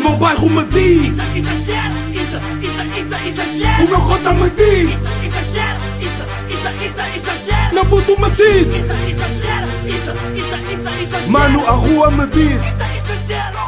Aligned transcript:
meu 0.00 0.16
bairro 0.16 0.48
me 0.50 0.64
diz 0.64 1.12
Isso, 1.12 1.36
exagero, 1.38 1.94
isso, 2.10 2.36
isso, 2.62 2.82
isso, 2.98 3.28
exagero. 3.28 3.84
O 3.84 3.88
meu 3.88 4.00
cota 4.00 4.34
me 4.34 4.50
diz 4.50 4.90
Isso, 4.90 5.24
exagero, 5.24 5.80
isso, 6.00 6.24
isso, 6.52 6.68
isso, 6.86 7.00
exagero. 7.16 7.74
Meu 7.74 7.86
puto 7.86 8.20
me 8.20 8.30
diz 8.30 8.68
Isso, 8.68 8.92
exagero, 8.92 9.66
isso, 9.86 10.10
isso, 10.36 10.54
isso, 10.72 10.88
exagero. 11.02 11.30
Mano, 11.30 11.66
a 11.66 11.72
rua 11.72 12.10
me 12.10 12.26
diz 12.28 12.60
Isso, 12.62 12.82
exagero. 13.12 13.60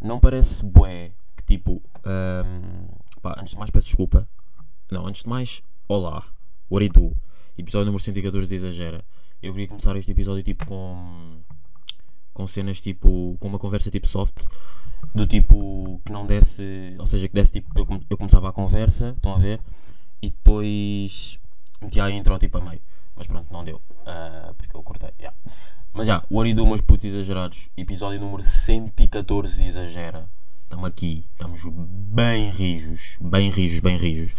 Não 0.00 0.20
parece 0.20 0.64
bué 0.64 1.10
que 1.36 1.42
tipo. 1.44 1.82
ahm, 2.04 2.86
pá, 3.20 3.34
antes 3.38 3.54
de 3.54 3.58
mais 3.58 3.70
peço 3.70 3.86
desculpa. 3.86 4.28
Não, 4.90 5.04
antes 5.06 5.22
de 5.24 5.28
mais, 5.28 5.62
olá. 5.88 6.22
What 6.70 6.84
it 6.84 6.92
do? 6.98 7.16
Episódio 7.58 7.86
número 7.86 8.02
114 8.02 8.48
de 8.48 8.54
Exagera. 8.54 9.04
Eu 9.42 9.52
queria 9.52 9.66
começar 9.66 9.96
este 9.96 10.12
episódio 10.12 10.44
tipo 10.44 10.64
com. 10.64 11.40
Com 12.36 12.46
cenas 12.46 12.82
tipo. 12.82 13.38
Com 13.40 13.48
uma 13.48 13.58
conversa 13.58 13.90
tipo 13.90 14.06
soft. 14.06 14.44
Do 15.14 15.26
tipo. 15.26 16.02
Que 16.04 16.12
não 16.12 16.26
desse. 16.26 16.94
Ou 16.98 17.06
seja, 17.06 17.26
que 17.28 17.34
desse 17.34 17.52
tipo. 17.52 17.70
Eu, 17.74 17.86
eu 18.10 18.16
começava 18.18 18.50
a 18.50 18.52
conversa, 18.52 19.14
estão 19.16 19.34
a 19.34 19.38
ver? 19.38 19.58
E 20.20 20.28
depois. 20.28 21.38
Metia 21.80 22.04
a 22.04 22.10
intro 22.10 22.38
tipo 22.38 22.58
a 22.58 22.60
meio. 22.60 22.82
Mas 23.16 23.26
pronto, 23.26 23.50
não 23.50 23.64
deu. 23.64 23.80
ah, 24.04 24.52
porque 24.54 24.76
eu 24.76 24.82
cortei. 24.82 25.08
yeah. 25.18 25.34
Mas 25.94 26.06
já, 26.06 26.22
o 26.28 26.38
Arido, 26.38 26.66
meus 26.66 26.82
putos 26.82 27.06
exagerados, 27.06 27.70
episódio 27.74 28.20
número 28.20 28.42
114 28.42 29.56
de 29.56 29.68
Exagera. 29.68 30.28
Estamos 30.62 30.84
aqui, 30.84 31.24
estamos 31.32 31.62
bem 31.64 32.50
rijos, 32.50 33.16
bem 33.18 33.50
rijos, 33.50 33.80
bem 33.80 33.96
rijos. 33.96 34.34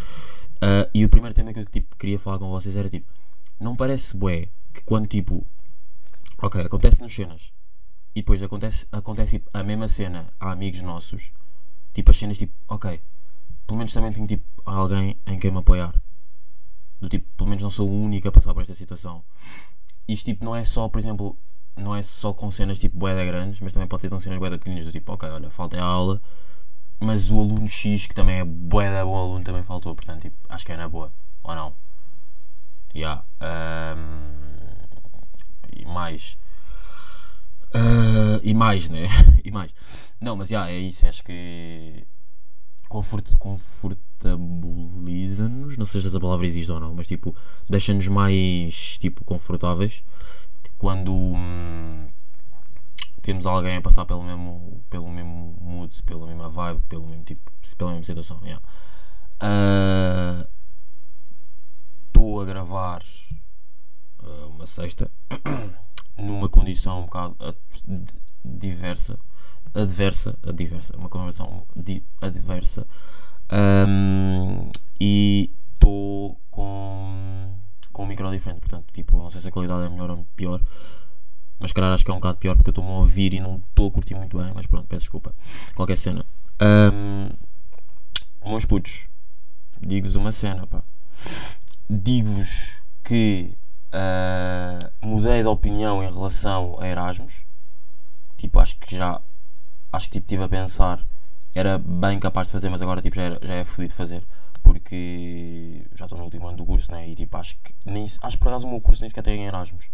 Ah, 0.61 0.87
e 0.93 1.03
o 1.03 1.09
primeiro 1.09 1.33
tema 1.33 1.51
que 1.51 1.59
eu 1.61 1.65
tipo, 1.65 1.95
queria 1.97 2.19
falar 2.19 2.37
com 2.37 2.47
vocês 2.51 2.75
era 2.75 2.87
tipo: 2.87 3.11
não 3.59 3.75
parece 3.75 4.15
bué 4.15 4.49
que 4.71 4.83
quando 4.83 5.07
tipo, 5.07 5.43
ok, 6.39 6.61
acontece 6.61 7.01
nos 7.01 7.15
cenas 7.15 7.56
e 8.17 8.21
depois 8.21 8.41
acontece, 8.41 8.87
acontece 8.91 9.37
tipo, 9.37 9.49
a 9.53 9.63
mesma 9.63 9.87
cena 9.87 10.33
a 10.39 10.51
amigos 10.51 10.81
nossos, 10.81 11.31
tipo 11.93 12.11
as 12.11 12.17
cenas 12.17 12.37
tipo, 12.37 12.53
ok, 12.67 12.99
pelo 13.65 13.77
menos 13.77 13.93
também 13.93 14.11
tenho 14.11 14.27
tipo 14.27 14.45
alguém 14.65 15.17
em 15.25 15.39
quem 15.39 15.51
me 15.51 15.59
apoiar. 15.59 15.93
Do 16.99 17.07
tipo, 17.07 17.27
pelo 17.37 17.49
menos 17.49 17.63
não 17.63 17.69
sou 17.69 17.87
o 17.87 18.01
único 18.01 18.27
a 18.27 18.31
passar 18.31 18.53
por 18.53 18.61
esta 18.63 18.73
situação 18.73 19.23
isto 20.07 20.25
tipo 20.25 20.45
não 20.45 20.55
é 20.55 20.63
só, 20.63 20.87
por 20.87 20.99
exemplo, 20.99 21.37
não 21.75 21.95
é 21.95 22.01
só 22.01 22.33
com 22.33 22.49
cenas 22.49 22.79
tipo 22.79 22.97
boeda 22.97 23.23
grandes, 23.25 23.59
mas 23.59 23.73
também 23.73 23.87
pode 23.87 24.01
ter 24.01 24.09
com 24.09 24.21
cenas 24.21 24.39
boeda 24.39 24.57
pequeninas, 24.57 24.85
do 24.85 24.91
tipo, 24.91 25.11
ok, 25.11 25.29
olha, 25.29 25.49
falta 25.49 25.79
a 25.79 25.83
aula, 25.83 26.21
mas 26.99 27.29
o 27.29 27.39
aluno 27.39 27.67
X, 27.67 28.07
que 28.07 28.15
também 28.15 28.39
é 28.39 28.45
boeda 28.45 29.05
bom 29.05 29.17
aluno, 29.17 29.43
também 29.43 29.63
faltou, 29.63 29.93
portanto, 29.93 30.21
tipo, 30.21 30.35
acho 30.49 30.65
que 30.65 30.71
é 30.71 30.77
na 30.77 30.87
boa, 30.87 31.11
ou 31.43 31.53
não? 31.55 31.73
Yeah. 32.95 33.23
ahm, 33.41 34.47
e 35.75 35.85
mais. 35.85 36.37
Ah, 37.73 38.39
e 38.43 38.53
mais, 38.53 38.89
né? 38.89 39.07
e 39.43 39.51
mais. 39.51 40.13
Não, 40.21 40.35
mas 40.35 40.49
yeah, 40.49 40.71
é 40.71 40.77
isso, 40.77 41.07
acho 41.07 41.23
que 41.23 42.05
confort, 42.89 43.35
confortabiliza-nos, 43.37 45.77
não 45.77 45.85
sei 45.85 46.01
se 46.01 46.07
essa 46.07 46.19
palavra 46.19 46.45
existe 46.45 46.71
ou 46.71 46.79
não, 46.79 46.93
mas 46.95 47.07
tipo, 47.07 47.35
deixa-nos 47.69 48.07
mais 48.07 48.97
tipo 48.99 49.23
confortáveis 49.25 50.03
quando 50.77 51.11
hum, 51.13 52.07
temos 53.21 53.45
alguém 53.45 53.77
a 53.77 53.81
passar 53.81 54.05
pelo 54.05 54.23
mesmo, 54.23 54.81
pelo 54.89 55.09
mesmo 55.09 55.55
mood, 55.61 56.01
pela 56.03 56.25
mesma 56.27 56.49
vibe, 56.49 56.81
pelo 56.87 57.07
mesmo 57.07 57.23
tipo, 57.23 57.51
pela 57.77 57.91
mesma 57.91 58.05
situação. 58.05 58.39
yeah. 58.43 58.61
Ah, 59.39 60.47
Estou 62.07 62.41
a 62.41 62.45
gravar 62.45 63.03
ah, 64.23 64.47
uma 64.47 64.65
sexta 64.65 65.11
numa 66.17 66.49
condição 66.49 67.01
um 67.01 67.05
bocado 67.05 67.35
diversa, 68.43 69.19
adversa, 69.73 70.37
adversa, 70.43 70.95
uma 70.97 71.09
conversão 71.09 71.63
adversa. 72.21 72.87
Ahm, 73.49 74.69
e 74.99 75.49
estou 75.73 76.39
com, 76.49 77.53
com 77.91 78.03
um 78.03 78.07
micro 78.07 78.29
diferente, 78.31 78.59
portanto, 78.59 78.85
tipo, 78.93 79.17
não 79.17 79.29
sei 79.29 79.41
se 79.41 79.47
a 79.47 79.51
qualidade 79.51 79.85
é 79.85 79.89
melhor 79.89 80.09
ou 80.09 80.25
pior, 80.35 80.61
mas 81.59 81.71
calhar 81.71 81.91
acho 81.91 82.03
que 82.03 82.11
é 82.11 82.13
um 82.13 82.17
bocado 82.17 82.37
pior 82.37 82.55
porque 82.55 82.69
eu 82.69 82.71
estou-me 82.71 82.91
a 82.91 82.95
ouvir 82.95 83.33
e 83.33 83.39
não 83.39 83.57
estou 83.69 83.87
a 83.87 83.91
curtir 83.91 84.15
muito 84.15 84.37
bem, 84.37 84.51
mas 84.53 84.65
pronto, 84.65 84.87
peço 84.87 85.01
desculpa. 85.01 85.33
Qualquer 85.75 85.97
cena. 85.97 86.25
Ahm, 86.59 87.29
meus 88.45 88.65
putos, 88.65 89.07
digo-vos 89.81 90.15
uma 90.15 90.31
cena, 90.31 90.65
pá. 90.67 90.83
Digo-vos 91.89 92.81
que 93.03 93.53
ah, 93.97 94.91
mudei 95.01 95.41
de 95.41 95.47
opinião 95.47 96.03
em 96.03 96.11
relação 96.11 96.79
a 96.79 96.87
Erasmus. 96.87 97.33
Tipo, 98.37 98.59
acho 98.59 98.75
que 98.77 98.95
já. 98.95 99.19
Acho 99.91 100.05
que 100.05 100.11
tipo, 100.13 100.25
estive 100.25 100.43
a 100.43 100.49
pensar. 100.49 101.05
Era 101.55 101.79
bem 101.79 102.19
capaz 102.19 102.47
de 102.47 102.53
fazer, 102.53 102.69
mas 102.69 102.81
agora 102.81 103.01
tipo, 103.01 103.15
já, 103.15 103.23
era, 103.23 103.39
já 103.41 103.55
é 103.55 103.63
fodido 103.63 103.93
fazer. 103.95 104.23
Porque 104.61 105.87
já 105.95 106.05
estou 106.05 106.17
no 106.17 106.25
último 106.25 106.47
ano 106.47 106.57
do 106.57 106.65
curso, 106.65 106.91
né? 106.91 107.09
E 107.09 107.15
tipo, 107.15 107.35
acho 107.37 107.55
que. 107.63 107.73
Nem, 107.85 108.05
acho 108.05 108.37
que 108.37 108.37
por 108.37 108.49
acaso 108.49 108.67
o 108.67 108.69
meu 108.69 108.81
curso 108.81 109.01
nem 109.01 109.09
sequer 109.09 109.23
tem 109.23 109.45
Erasmus. 109.45 109.89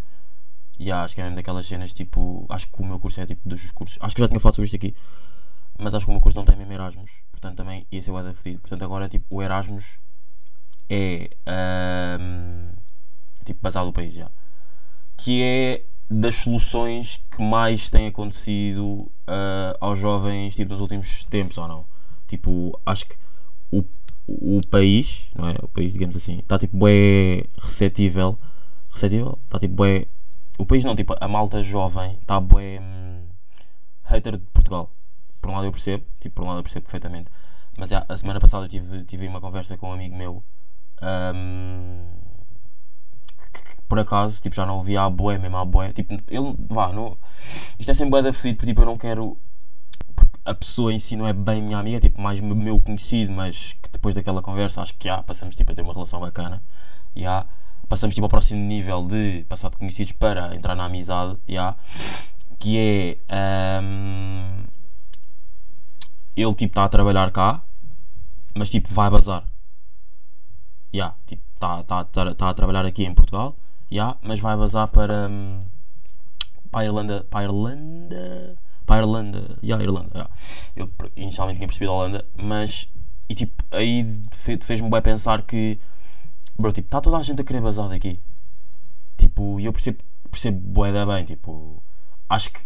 E 0.77 0.91
acho 0.91 1.15
que 1.15 1.21
é 1.21 1.23
mesmo 1.23 1.37
daquelas 1.37 1.65
cenas 1.65 1.93
tipo. 1.93 2.45
Acho 2.49 2.67
que 2.67 2.81
o 2.81 2.85
meu 2.85 2.99
curso 2.99 3.21
é 3.21 3.25
tipo 3.25 3.47
dos 3.47 3.71
cursos. 3.71 3.97
Acho 4.01 4.15
que 4.15 4.21
já 4.21 4.27
tinha 4.27 4.39
falado 4.39 4.55
sobre 4.55 4.65
isto 4.65 4.75
aqui. 4.75 4.95
Mas 5.79 5.93
acho 5.93 6.05
que 6.05 6.11
o 6.11 6.13
meu 6.13 6.21
curso 6.21 6.37
não 6.37 6.45
tem 6.45 6.57
mesmo 6.57 6.73
Erasmus. 6.73 7.11
Portanto, 7.31 7.55
também 7.57 7.87
ia 7.91 8.01
ser 8.01 8.11
o. 8.11 8.15
Portanto, 8.59 8.83
agora 8.83 9.07
tipo, 9.07 9.25
o 9.29 9.41
Erasmus 9.41 9.99
é. 10.89 11.29
ahm, 11.45 12.72
tipo, 13.43 13.61
basado 13.61 13.85
no 13.85 13.93
país 13.93 14.13
já. 14.13 14.29
Que 15.17 15.43
é 15.43 15.83
das 16.09 16.35
soluções 16.35 17.23
que 17.31 17.41
mais 17.41 17.89
têm 17.89 18.07
acontecido 18.07 19.11
ah, 19.27 19.75
aos 19.79 19.99
jovens 19.99 20.55
tipo, 20.55 20.71
nos 20.73 20.81
últimos 20.81 21.23
tempos 21.25 21.57
ou 21.57 21.67
não. 21.67 21.85
Tipo, 22.27 22.79
acho 22.85 23.05
que 23.05 23.15
o, 23.71 23.83
o 24.27 24.61
país, 24.69 25.25
não 25.35 25.49
é? 25.49 25.55
O 25.61 25.67
país, 25.67 25.93
digamos 25.93 26.15
assim, 26.15 26.39
está 26.39 26.57
tipo 26.57 26.77
bué 26.77 27.45
receptível. 27.59 28.39
Receptível? 28.89 29.39
Está 29.43 29.59
tipo 29.59 29.75
bué. 29.75 30.07
O 30.57 30.65
país 30.65 30.83
não, 30.83 30.95
tipo, 30.95 31.15
a 31.19 31.27
malta 31.27 31.63
jovem 31.63 32.17
está 32.21 32.39
bué 32.39 32.79
hum, 32.79 33.27
hater 34.03 34.37
de 34.37 34.45
Portugal. 34.53 34.91
Por 35.41 35.49
um 35.51 35.55
lado 35.55 35.65
eu 35.67 35.71
percebo, 35.71 36.05
tipo, 36.19 36.35
por 36.35 36.43
um 36.45 36.47
lado 36.47 36.59
eu 36.59 36.63
percebo 36.63 36.85
perfeitamente. 36.85 37.31
Mas 37.77 37.89
já, 37.89 38.05
a 38.07 38.17
semana 38.17 38.39
passada 38.39 38.65
eu 38.65 38.69
tive, 38.69 39.03
tive 39.03 39.27
uma 39.27 39.41
conversa 39.41 39.77
com 39.77 39.89
um 39.89 39.93
amigo 39.93 40.15
meu. 40.15 40.43
que 40.97 42.22
por 43.93 43.99
acaso, 43.99 44.41
tipo, 44.41 44.55
já 44.55 44.65
não 44.65 44.77
ouvia 44.77 45.03
a 45.03 45.09
boé, 45.09 45.37
mesmo 45.37 45.55
a 45.55 45.63
boé. 45.63 45.93
Tipo, 45.93 46.15
ele, 46.27 46.55
vá, 46.67 46.91
não. 46.91 47.15
Isto 47.77 47.91
é 47.91 47.93
sempre 47.93 48.23
da 48.23 48.33
fedido, 48.33 48.57
porque 48.57 48.71
tipo, 48.71 48.81
eu 48.81 48.85
não 48.87 48.97
quero. 48.97 49.37
A 50.43 50.55
pessoa 50.55 50.91
em 50.91 50.97
si 50.97 51.15
não 51.15 51.27
é 51.27 51.31
bem 51.33 51.61
minha 51.61 51.77
amiga, 51.77 51.99
tipo, 51.99 52.19
mais 52.19 52.39
me- 52.39 52.55
meu 52.55 52.81
conhecido, 52.81 53.31
mas 53.31 53.73
que 53.73 53.89
depois 53.91 54.15
daquela 54.15 54.41
conversa 54.41 54.81
acho 54.81 54.95
que 54.95 55.07
já 55.07 55.21
passamos 55.21 55.55
tipo, 55.55 55.71
a 55.71 55.75
ter 55.75 55.83
uma 55.83 55.93
relação 55.93 56.19
bacana. 56.19 56.63
Já. 57.15 57.45
Passamos 57.87 58.15
tipo 58.15 58.25
ao 58.25 58.29
próximo 58.29 58.65
nível 58.65 59.05
de 59.07 59.45
passar 59.47 59.69
de 59.69 59.77
conhecidos 59.77 60.13
para 60.13 60.55
entrar 60.55 60.75
na 60.75 60.85
amizade, 60.85 61.37
já. 61.47 61.75
Que 62.59 63.19
é. 63.29 63.79
hum, 63.83 64.63
ele 66.35 66.53
tipo 66.55 66.71
está 66.71 66.83
a 66.85 66.89
trabalhar 66.89 67.31
cá, 67.31 67.61
mas 68.55 68.71
tipo 68.71 68.91
vai 68.91 69.09
bazar. 69.11 69.43
Ya, 70.93 71.13
tipo, 71.27 71.43
está 71.55 71.83
tá, 71.83 72.03
tá, 72.05 72.35
tá 72.35 72.49
a 72.49 72.53
trabalhar 72.53 72.85
aqui 72.85 73.03
em 73.03 73.13
Portugal, 73.13 73.55
ya, 73.95 74.15
mas 74.21 74.39
vai 74.39 74.55
bazar 74.57 74.87
para, 74.87 75.27
hum, 75.29 75.61
para 76.71 76.81
a 76.81 76.85
Irlanda. 76.85 77.25
Para 77.29 77.39
a 77.41 77.43
Irlanda. 77.43 78.57
Para 78.85 78.95
a 78.95 78.99
Irlanda. 78.99 79.57
Ya, 79.61 79.77
Irlanda. 79.81 80.11
ya. 80.15 80.29
Eu 80.75 80.91
inicialmente 81.15 81.57
tinha 81.57 81.67
percebido 81.67 81.91
a 81.91 81.95
Holanda, 81.95 82.25
mas. 82.35 82.89
E 83.29 83.35
tipo, 83.35 83.63
aí 83.71 84.21
fe- 84.31 84.59
fez-me 84.61 84.89
bem 84.89 85.01
pensar 85.01 85.41
que. 85.43 85.79
Bro, 86.57 86.71
tipo, 86.71 86.87
está 86.87 86.99
toda 87.01 87.17
a 87.17 87.21
gente 87.23 87.41
a 87.41 87.45
querer 87.45 87.61
bazar 87.61 87.87
daqui. 87.89 88.19
Tipo, 89.17 89.59
e 89.59 89.65
eu 89.65 89.71
percebo, 89.73 89.99
percebo 90.29 90.59
bué 90.59 90.91
da 90.91 91.05
bem, 91.05 91.23
tipo. 91.23 91.81
Acho 92.29 92.51
que 92.51 92.59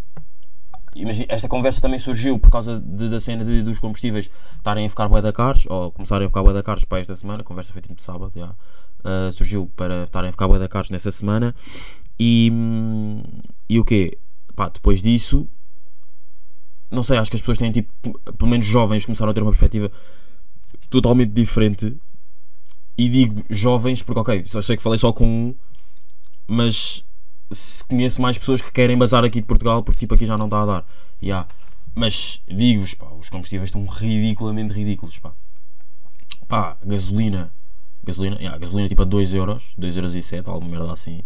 imagina, 0.95 1.27
esta 1.29 1.47
conversa 1.47 1.79
também 1.79 1.99
surgiu 1.99 2.39
por 2.39 2.49
causa 2.49 2.79
de- 2.79 3.09
da 3.09 3.19
cena 3.19 3.45
de- 3.45 3.61
dos 3.61 3.79
combustíveis 3.79 4.29
estarem 4.57 4.85
a 4.85 4.89
ficar 4.89 5.07
bué 5.07 5.21
da 5.21 5.31
caros, 5.31 5.65
ou 5.69 5.91
começarem 5.91 6.25
a 6.25 6.29
ficar 6.29 6.41
bué 6.41 6.53
da 6.53 6.63
caros 6.63 6.83
para 6.85 6.99
esta 6.99 7.15
semana, 7.15 7.41
a 7.41 7.43
conversa 7.43 7.71
foi 7.71 7.81
tipo 7.81 7.93
de 7.95 8.01
sábado, 8.03 8.31
já. 8.35 8.55
Uh, 9.07 9.31
surgiu 9.31 9.71
para 9.73 10.03
estarem 10.03 10.27
a 10.27 10.31
ficar 10.33 10.49
bué 10.49 10.59
da 10.59 10.67
caros 10.67 10.89
nessa 10.89 11.09
semana, 11.11 11.55
e, 12.19 12.51
e 13.69 13.79
o 13.79 13.85
quê? 13.85 14.17
Pá, 14.53 14.67
depois 14.67 15.01
disso, 15.01 15.47
não 16.91 17.03
sei, 17.03 17.17
acho 17.17 17.31
que 17.31 17.37
as 17.37 17.41
pessoas 17.41 17.57
têm 17.57 17.71
tipo, 17.71 17.89
pelo 18.33 18.51
menos 18.51 18.65
jovens, 18.65 19.05
começaram 19.05 19.31
a 19.31 19.33
ter 19.33 19.41
uma 19.41 19.51
perspectiva 19.51 19.89
totalmente 20.89 21.31
diferente, 21.31 21.95
e 22.97 23.07
digo 23.07 23.45
jovens 23.49 24.03
porque, 24.03 24.19
ok, 24.19 24.43
só 24.43 24.61
sei 24.61 24.75
que 24.75 24.83
falei 24.83 24.99
só 24.99 25.13
com 25.13 25.25
um, 25.25 25.55
mas 26.47 27.05
se 27.51 27.83
conheço 27.85 28.21
mais 28.21 28.37
pessoas 28.37 28.61
que 28.61 28.71
querem 28.71 28.97
bazar 28.97 29.23
aqui 29.23 29.39
de 29.39 29.47
Portugal 29.47 29.83
porque 29.83 29.99
tipo 29.99 30.15
aqui 30.15 30.25
já 30.25 30.37
não 30.37 30.45
está 30.45 30.63
a 30.63 30.65
dar. 30.65 30.85
Yeah. 31.21 31.47
Mas 31.95 32.41
digo-vos, 32.47 32.93
pá, 32.93 33.07
os 33.07 33.29
combustíveis 33.29 33.69
estão 33.69 33.85
ridiculamente 33.85 34.73
ridículos, 34.73 35.19
pá. 35.19 35.33
Pá, 36.47 36.77
gasolina. 36.85 37.53
Gasolina, 38.07 38.37
yeah, 38.37 38.57
gasolina 38.57 38.87
tipo 38.89 39.01
a 39.01 39.05
2 39.05 39.33
euros, 39.33 39.73
2 39.77 39.97
euros 39.97 40.15
e 40.15 40.21
7, 40.21 40.49
alguma 40.49 40.71
merda 40.71 40.91
assim. 40.93 41.21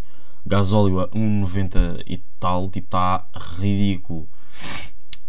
Gasóleo 0.45 0.99
a 1.01 1.07
1,90 1.09 2.03
e 2.07 2.17
tal, 2.39 2.67
tipo, 2.69 2.87
está 2.87 3.25
ridículo. 3.59 4.27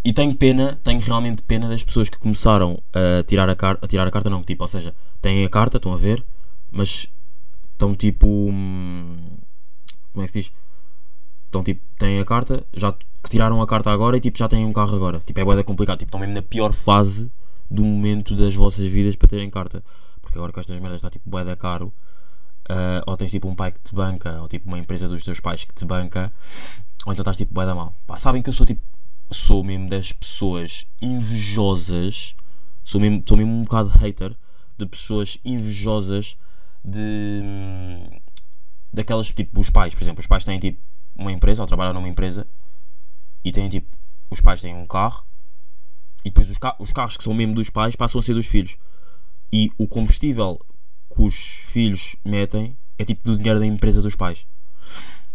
e 0.04 0.12
tenho 0.12 0.34
pena, 0.34 0.81
tenho 0.82 1.00
realmente 1.00 1.43
pena 1.43 1.69
das 1.69 1.82
pessoas 1.84 2.08
que 2.08 2.19
começaram 2.19 2.82
a 2.93 3.22
tirar 3.25 3.49
a, 3.49 3.54
car 3.54 3.78
a 3.82 3.87
tirar 3.87 4.06
a 4.06 4.10
carta, 4.10 4.28
não, 4.31 4.43
tipo, 4.43 4.64
ou 4.64 4.69
seja, 4.69 4.94
têm 5.20 5.44
a 5.44 5.49
carta, 5.49 5.76
estão 5.76 5.93
a 5.93 5.96
ver, 5.96 6.25
mas 6.70 7.06
estão 7.72 7.94
tipo. 7.94 8.26
hum, 8.26 9.16
Como 10.12 10.22
é 10.25 10.26
que 10.26 10.32
se 10.32 10.40
diz? 10.40 10.52
Estão 11.46 11.62
tipo, 11.62 11.82
têm 11.99 12.19
a 12.19 12.25
carta, 12.25 12.64
já 12.75 12.94
tiraram 13.28 13.60
a 13.62 13.66
carta 13.66 13.90
agora 13.90 14.16
e 14.16 14.20
tipo, 14.20 14.38
já 14.38 14.49
têm 14.49 14.64
um 14.64 14.72
carro 14.72 14.96
agora. 14.96 15.20
Tipo, 15.20 15.40
é 15.40 15.44
boeda 15.44 15.62
complicado, 15.64 15.99
tipo, 15.99 16.08
estão 16.08 16.20
mesmo 16.20 16.34
na 16.34 16.43
pior 16.43 16.72
fase 16.72 17.31
do 17.70 17.84
momento 17.84 18.34
das 18.34 18.54
vossas 18.54 18.87
vidas 18.87 19.14
para 19.16 19.28
terem 19.28 19.50
carta. 19.50 19.82
Porque 20.32 20.38
agora 20.38 20.52
com 20.52 20.61
estas 20.61 20.79
merdas 20.81 20.96
está 21.00 21.11
tipo 21.11 21.29
boeda 21.29 21.55
caro. 21.55 21.93
ah, 22.70 23.02
ou 23.06 23.17
tens 23.19 23.31
tipo 23.31 23.46
um 23.49 23.55
pai 23.55 23.70
que 23.70 23.81
te 23.81 23.94
banca, 23.94 24.40
ou 24.40 24.49
tipo 24.49 24.67
uma 24.67 24.79
empresa 24.79 25.06
dos 25.06 25.23
teus 25.23 25.40
pais 25.40 25.62
que 25.64 25.75
te 25.75 25.84
banca, 25.84 26.32
ou 27.05 27.12
então 27.12 27.23
estás 27.23 27.37
tipo 27.37 27.52
boeda 27.52 27.75
mal. 27.75 27.94
Pá, 28.06 28.17
sabem 28.17 28.40
que 28.40 28.49
eu 28.49 28.52
sou 28.55 28.64
tipo, 28.67 28.81
sou 29.31 29.62
mesmo 29.62 29.90
das 29.90 30.11
pessoas 30.12 30.87
invejosas, 31.02 32.34
sou 32.82 32.99
mesmo, 33.00 33.23
sou 33.29 33.37
mesmo 33.37 33.52
um 33.52 33.62
bocado 33.64 33.90
hater 33.90 34.34
de 34.79 34.87
pessoas 34.87 35.38
invejosas 35.44 36.38
de 36.82 37.40
hum, 37.44 38.08
daquelas 38.93 39.31
tipo 39.32 39.61
os 39.61 39.69
pais, 39.69 39.94
por 39.94 40.02
exemplo, 40.02 40.20
os 40.20 40.26
pais 40.26 40.44
têm 40.46 40.58
tipo 40.58 40.81
uma 41.14 41.31
empresa 41.31 41.62
ou 41.62 41.69
trabalham 41.69 41.93
numa 41.93 42.08
empresa 42.08 42.46
e 43.44 43.52
têm 43.52 43.69
tipo 43.69 43.94
os 44.31 44.40
pais 44.40 44.62
têm 44.62 44.75
um 44.75 44.87
carro 44.87 45.25
e 46.25 46.31
depois 46.31 46.49
os, 46.50 46.56
ca- 46.58 46.76
os 46.78 46.90
carros 46.93 47.17
que 47.19 47.25
são 47.25 47.35
mesmo 47.35 47.55
dos 47.55 47.69
pais 47.69 47.94
passam 47.94 48.19
a 48.19 48.23
ser 48.23 48.35
dos 48.35 48.46
filhos 48.46 48.76
e 49.52 49.70
o 49.76 49.87
combustível 49.87 50.58
que 51.14 51.22
os 51.22 51.34
filhos 51.34 52.16
metem 52.25 52.76
é 52.99 53.04
tipo 53.04 53.25
do 53.25 53.37
dinheiro 53.37 53.60
da 53.60 53.66
empresa 53.66 54.00
dos 54.00 54.16
pais. 54.16 54.46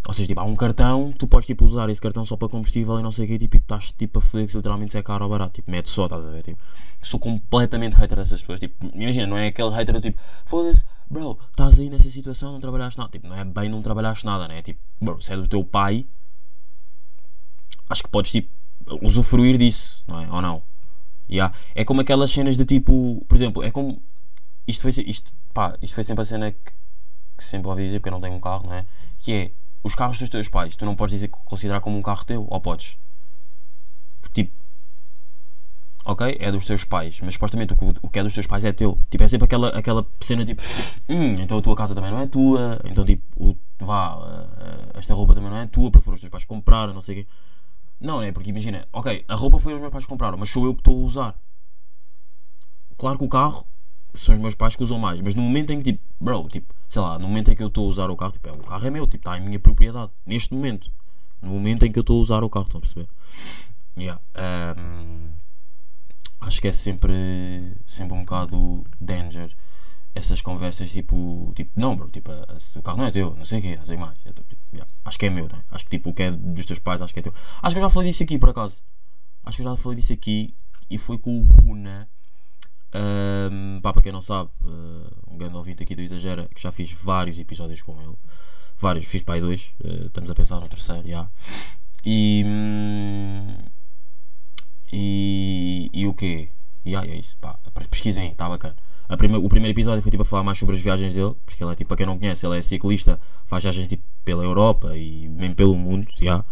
Ou 0.07 0.13
seja, 0.13 0.27
tipo, 0.27 0.39
há 0.39 0.45
um 0.45 0.55
cartão, 0.55 1.11
tu 1.11 1.27
podes 1.27 1.45
tipo, 1.45 1.65
usar 1.65 1.89
esse 1.89 1.99
cartão 1.99 2.25
só 2.25 2.37
para 2.37 2.47
combustível 2.47 2.97
e 2.97 3.03
não 3.03 3.11
sei 3.11 3.25
o 3.25 3.27
quê, 3.27 3.37
tipo, 3.37 3.57
e 3.57 3.59
tu 3.59 3.63
estás 3.63 3.91
tipo, 3.91 4.19
a 4.19 4.21
foder 4.21 4.47
que 4.47 4.55
literalmente 4.55 4.93
se 4.93 4.97
é 4.97 5.03
caro 5.03 5.25
ou 5.25 5.29
barato. 5.29 5.55
Tipo, 5.55 5.69
mete 5.69 5.89
só, 5.89 6.05
estás 6.05 6.25
a 6.25 6.29
ver? 6.29 6.43
Tipo, 6.43 6.61
sou 7.01 7.19
completamente 7.19 7.93
hater 7.97 8.17
dessas 8.17 8.39
pessoas. 8.39 8.61
Tipo, 8.61 8.89
imagina, 8.93 9.27
não 9.27 9.37
é 9.37 9.47
aquele 9.47 9.69
hater 9.69 9.93
do 9.93 9.99
tipo, 9.99 10.17
foda-se, 10.45 10.85
bro, 11.09 11.37
estás 11.49 11.77
aí 11.77 11.89
nessa 11.89 12.09
situação, 12.09 12.53
não 12.53 12.61
trabalhaste 12.61 12.97
nada. 12.97 13.11
Tipo, 13.11 13.27
não 13.27 13.35
é 13.35 13.43
bem 13.43 13.69
não 13.69 13.81
trabalhaste 13.81 14.25
nada, 14.25 14.47
né? 14.47 14.61
Tipo, 14.61 14.79
bro, 15.01 15.21
se 15.21 15.33
é 15.33 15.35
do 15.35 15.45
teu 15.45 15.61
pai, 15.65 16.05
acho 17.89 18.01
que 18.01 18.09
podes 18.09 18.31
tipo 18.31 18.49
usufruir 19.01 19.57
disso, 19.57 20.05
não 20.07 20.21
é? 20.21 20.31
Ou 20.31 20.41
não? 20.41 20.63
Yeah. 21.29 21.53
É 21.75 21.83
como 21.83 21.99
aquelas 21.99 22.31
cenas 22.31 22.55
de 22.55 22.63
tipo, 22.63 23.25
por 23.27 23.35
exemplo, 23.35 23.61
é 23.61 23.71
como 23.71 24.01
isto 24.67 24.81
foi, 24.81 24.91
isto, 25.05 25.33
pá, 25.53 25.77
isto 25.81 25.95
foi 25.95 26.03
sempre 26.03 26.21
a 26.21 26.25
cena 26.25 26.51
que, 26.51 26.71
que 27.37 27.43
sempre 27.43 27.69
ouvi 27.69 27.85
dizer 27.85 27.99
porque 27.99 28.09
eu 28.09 28.13
não 28.13 28.21
tenho 28.21 28.35
um 28.35 28.39
carro, 28.39 28.67
não 28.67 28.73
é? 28.73 28.85
Que 29.19 29.33
é 29.33 29.51
os 29.83 29.95
carros 29.95 30.19
dos 30.19 30.29
teus 30.29 30.49
pais, 30.49 30.75
tu 30.75 30.85
não 30.85 30.95
podes 30.95 31.13
dizer 31.13 31.29
considerar 31.29 31.79
como 31.79 31.97
um 31.97 32.01
carro 32.01 32.25
teu, 32.25 32.45
ou 32.49 32.59
podes? 32.59 32.97
Tipo, 34.33 34.53
ok, 36.05 36.37
é 36.39 36.51
dos 36.51 36.65
teus 36.65 36.83
pais, 36.83 37.19
mas 37.21 37.35
supostamente 37.35 37.73
o 37.73 37.77
o 38.01 38.09
que 38.09 38.19
é 38.19 38.23
dos 38.23 38.33
teus 38.33 38.45
pais 38.45 38.65
é 38.65 38.73
teu. 38.73 38.99
Tipo, 39.09 39.23
é 39.23 39.27
sempre 39.27 39.45
aquela, 39.45 39.69
aquela 39.69 40.05
cena 40.19 40.43
tipo, 40.43 40.61
hum, 41.07 41.33
então 41.39 41.57
a 41.57 41.61
tua 41.61 41.75
casa 41.75 41.95
também 41.95 42.11
não 42.11 42.19
é 42.19 42.27
tua, 42.27 42.79
então 42.83 43.05
tipo, 43.05 43.23
o, 43.37 43.57
vá, 43.79 44.17
esta 44.93 45.13
roupa 45.13 45.33
também 45.33 45.49
não 45.49 45.57
é 45.57 45.67
tua, 45.67 45.89
porque 45.89 46.03
foram 46.03 46.15
os 46.15 46.21
teus 46.21 46.31
pais 46.31 46.43
que 46.43 46.49
compraram, 46.49 46.93
não 46.93 47.01
sei 47.01 47.21
o 47.21 47.23
quê. 47.23 47.27
Não, 47.99 48.21
né? 48.21 48.31
Porque 48.31 48.49
imagina, 48.49 48.87
ok, 48.93 49.25
a 49.27 49.35
roupa 49.35 49.59
foi 49.59 49.73
os 49.73 49.79
meus 49.79 49.91
pais 49.91 50.05
que 50.05 50.09
compraram, 50.09 50.37
mas 50.37 50.49
sou 50.49 50.65
eu 50.65 50.73
que 50.73 50.81
estou 50.81 51.01
a 51.01 51.05
usar. 51.05 51.35
Claro 52.97 53.17
que 53.17 53.23
o 53.25 53.29
carro 53.29 53.65
são 54.17 54.35
os 54.35 54.41
meus 54.41 54.55
pais 54.55 54.75
que 54.75 54.83
usam 54.83 54.99
mais, 54.99 55.21
mas 55.21 55.35
no 55.35 55.41
momento 55.41 55.71
em 55.71 55.77
que, 55.77 55.93
tipo, 55.93 56.03
bro, 56.19 56.47
tipo, 56.47 56.73
sei 56.87 57.01
lá, 57.01 57.17
no 57.19 57.27
momento 57.27 57.51
em 57.51 57.55
que 57.55 57.63
eu 57.63 57.67
estou 57.67 57.85
a 57.85 57.89
usar 57.89 58.09
o 58.09 58.15
carro, 58.15 58.31
tipo, 58.31 58.49
é, 58.49 58.51
o 58.51 58.59
carro 58.59 58.85
é 58.87 58.89
meu, 58.89 59.05
tipo, 59.05 59.17
está 59.17 59.37
em 59.37 59.41
minha 59.41 59.59
propriedade, 59.59 60.11
neste 60.25 60.53
momento. 60.53 60.91
No 61.41 61.51
momento 61.51 61.85
em 61.85 61.91
que 61.91 61.99
eu 61.99 62.01
estou 62.01 62.19
a 62.19 62.21
usar 62.21 62.43
o 62.43 62.49
carro, 62.49 62.65
estão 62.65 62.79
a 62.79 62.81
perceber? 62.81 63.07
Yeah. 63.97 64.21
ehm, 64.35 65.31
acho 66.41 66.61
que 66.61 66.67
é 66.67 66.73
sempre, 66.73 67.13
sempre 67.85 68.15
um 68.15 68.21
bocado 68.21 68.85
danger 69.01 69.55
essas 70.17 70.41
conversas 70.41 70.91
tipo, 70.91 71.51
tipo 71.55 71.71
não 71.75 71.95
bro, 71.95 72.09
tipo, 72.09 72.31
o 72.31 72.81
carro 72.81 72.97
não 72.97 73.05
é 73.05 73.11
teu, 73.11 73.35
não 73.35 73.45
sei 73.45 73.59
o 73.59 73.61
quê, 73.61 73.77
não 73.77 73.85
sei 73.85 73.97
mais. 73.97 74.17
É, 74.25 74.31
tipo, 74.31 74.55
yeah, 74.73 74.91
acho 75.05 75.19
que 75.19 75.25
é 75.27 75.29
meu, 75.29 75.47
né? 75.47 75.63
Acho 75.71 75.85
que 75.85 75.91
tipo, 75.91 76.09
o 76.09 76.13
que 76.13 76.23
é 76.23 76.31
dos 76.31 76.65
teus 76.65 76.79
pais, 76.79 77.01
acho 77.01 77.13
que 77.13 77.19
é 77.19 77.23
teu. 77.23 77.33
Acho 77.61 77.75
que 77.75 77.79
eu 77.79 77.83
já 77.83 77.89
falei 77.89 78.09
disso 78.09 78.23
aqui 78.23 78.37
por 78.39 78.49
acaso. 78.49 78.81
Acho 79.45 79.57
que 79.57 79.63
eu 79.63 79.69
já 79.69 79.77
falei 79.77 79.95
disso 79.97 80.13
aqui 80.13 80.53
e 80.89 80.97
foi 80.97 81.17
com 81.17 81.39
o 81.39 81.43
Runa. 81.43 82.09
Ahm, 82.99 83.79
pá, 83.81 83.93
para 83.93 84.01
quem 84.01 84.11
não 84.11 84.21
sabe, 84.21 84.49
ah, 84.65 85.11
um 85.29 85.37
grande 85.37 85.55
ouvinte 85.55 85.83
aqui 85.83 85.93
do 85.95 86.01
Exagera, 86.01 86.47
que 86.53 86.61
já 86.61 86.71
fiz 86.71 86.91
vários 86.91 87.37
episódios 87.39 87.81
com 87.81 88.01
ele. 88.01 88.15
Vários, 88.79 89.05
fiz 89.05 89.21
para 89.21 89.35
aí 89.35 89.41
dois. 89.41 89.71
ah, 89.83 90.05
estamos 90.07 90.31
a 90.31 90.35
pensar 90.35 90.59
no 90.59 90.67
terceiro, 90.67 91.07
já. 91.07 91.29
E. 92.05 92.43
hum, 92.45 93.57
e, 94.91 95.89
e 95.93 96.07
o 96.07 96.13
quê? 96.13 96.49
E 96.85 96.95
aí 96.95 97.11
é 97.11 97.15
isso, 97.17 97.35
pá, 97.41 97.59
pesquisem, 97.89 98.31
está 98.31 98.47
bacana. 98.47 98.75
Prime- 99.17 99.37
o 99.37 99.49
primeiro 99.49 99.73
episódio 99.73 100.01
foi 100.01 100.11
tipo 100.11 100.23
a 100.23 100.25
falar 100.25 100.43
mais 100.43 100.57
sobre 100.57 100.75
as 100.75 100.81
viagens 100.81 101.13
dele, 101.13 101.33
porque 101.45 101.63
ele 101.63 101.71
é 101.71 101.75
tipo, 101.75 101.87
para 101.89 101.97
quem 101.97 102.05
não 102.05 102.17
conhece, 102.17 102.45
ele 102.45 102.57
é 102.57 102.61
ciclista, 102.61 103.19
faz 103.45 103.63
viagens 103.63 103.87
tipo 103.87 104.03
pela 104.23 104.43
Europa 104.43 104.95
e 104.97 105.27
mesmo 105.29 105.55
pelo 105.55 105.75
mundo, 105.75 106.07
já. 106.19 106.43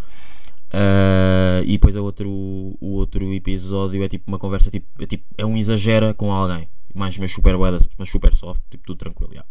Ah, 1.59 1.61
e 1.61 1.73
depois 1.73 1.95
a 1.95 2.01
outro, 2.01 2.29
o 2.29 2.93
outro 2.93 3.33
episódio 3.33 4.03
é 4.03 4.07
tipo 4.07 4.25
uma 4.27 4.39
conversa, 4.39 4.69
tipo, 4.69 4.87
é, 5.01 5.05
tipo, 5.05 5.23
é 5.37 5.45
um 5.45 5.57
exagera 5.57 6.13
com 6.13 6.31
alguém, 6.31 6.67
mais 6.93 7.17
mas 7.17 7.31
super 7.31 7.57
bué, 7.57 7.77
mas 7.97 8.09
super 8.09 8.33
soft, 8.33 8.61
tipo 8.69 8.85
tudo 8.85 8.97
tranquilo, 8.97 9.33
já. 9.33 9.45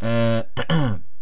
Ah, 0.00 1.00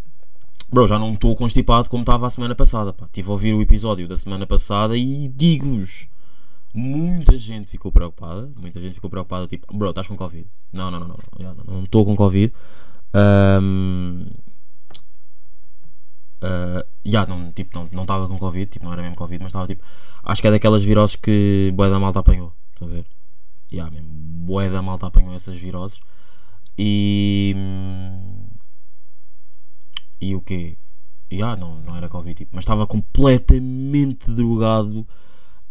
Bro, 0.73 0.87
já 0.87 1.01
não 1.01 1.15
estou 1.15 1.35
constipado 1.35 1.91
como 1.91 2.03
estava 2.03 2.29
a 2.29 2.31
semana 2.31 2.55
passada. 2.55 2.93
Pá. 2.93 3.05
Estive 3.07 3.29
a 3.29 3.33
ouvir 3.33 3.55
o 3.55 3.61
episódio 3.61 4.07
da 4.07 4.15
semana 4.17 4.47
passada 4.47 4.97
e 4.97 5.29
digo-vos: 5.29 6.07
muita 6.73 7.37
gente 7.37 7.69
ficou 7.69 7.91
preocupada. 7.91 8.53
Muita 8.57 8.81
gente 8.81 8.95
ficou 8.95 9.11
preocupada. 9.11 9.49
Tipo, 9.49 9.77
bro, 9.77 9.91
estás 9.91 10.07
com 10.07 10.17
Covid? 10.17 10.47
Não, 10.73 10.89
não, 10.89 11.01
não, 11.01 11.09
não. 11.09 11.55
não, 11.67 11.83
estou 11.83 12.05
com 12.05 12.15
Covid. 12.15 12.53
Ahm, 13.13 14.27
ah, 16.43 16.85
já, 17.05 17.27
não, 17.27 17.53
tipo, 17.53 17.79
não 17.79 17.89
não 17.93 18.03
estava 18.03 18.29
com 18.29 18.39
Covid. 18.39 18.71
Tipo, 18.71 18.85
não 18.85 18.93
era 18.93 19.03
mesmo 19.03 19.17
Covid, 19.17 19.43
mas 19.43 19.51
estava 19.51 19.67
tipo. 19.67 19.83
Acho 20.23 20.43
que 20.43 20.49
é 20.49 20.51
daquelas 20.51 20.83
viroses 20.85 21.17
que 21.17 21.73
Boé 21.75 21.91
da 21.91 21.99
Malta 21.99 22.21
apanhou. 22.21 22.53
Estão 22.73 22.89
a 22.89 22.91
ver? 22.91 23.07
Já, 23.71 23.91
mesmo. 23.91 24.09
Boé 24.11 24.71
da 24.71 24.83
Malta 24.83 25.07
apanhou 25.07 25.35
essas 25.35 25.57
viroses. 25.57 26.01
E. 26.79 27.55
e 30.21 30.35
o 30.35 30.41
quê? 30.41 30.77
E 31.31 31.43
ah, 31.43 31.57
não, 31.57 31.81
não 31.81 31.97
era 31.97 32.09
Covid, 32.09 32.35
tipo, 32.35 32.51
mas 32.55 32.65
estava 32.65 32.87
completamente 32.87 34.33
drogado 34.33 35.07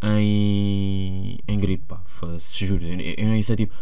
em, 0.01 1.37
em 1.45 1.59
gripe, 1.59 1.85
pá, 1.85 2.01
foda-se, 2.05 2.65
juro. 2.65 2.85
Eu, 2.85 2.97
eu 2.99 3.27
nem 3.27 3.43
sei, 3.43 3.55
tipo, 3.57 3.73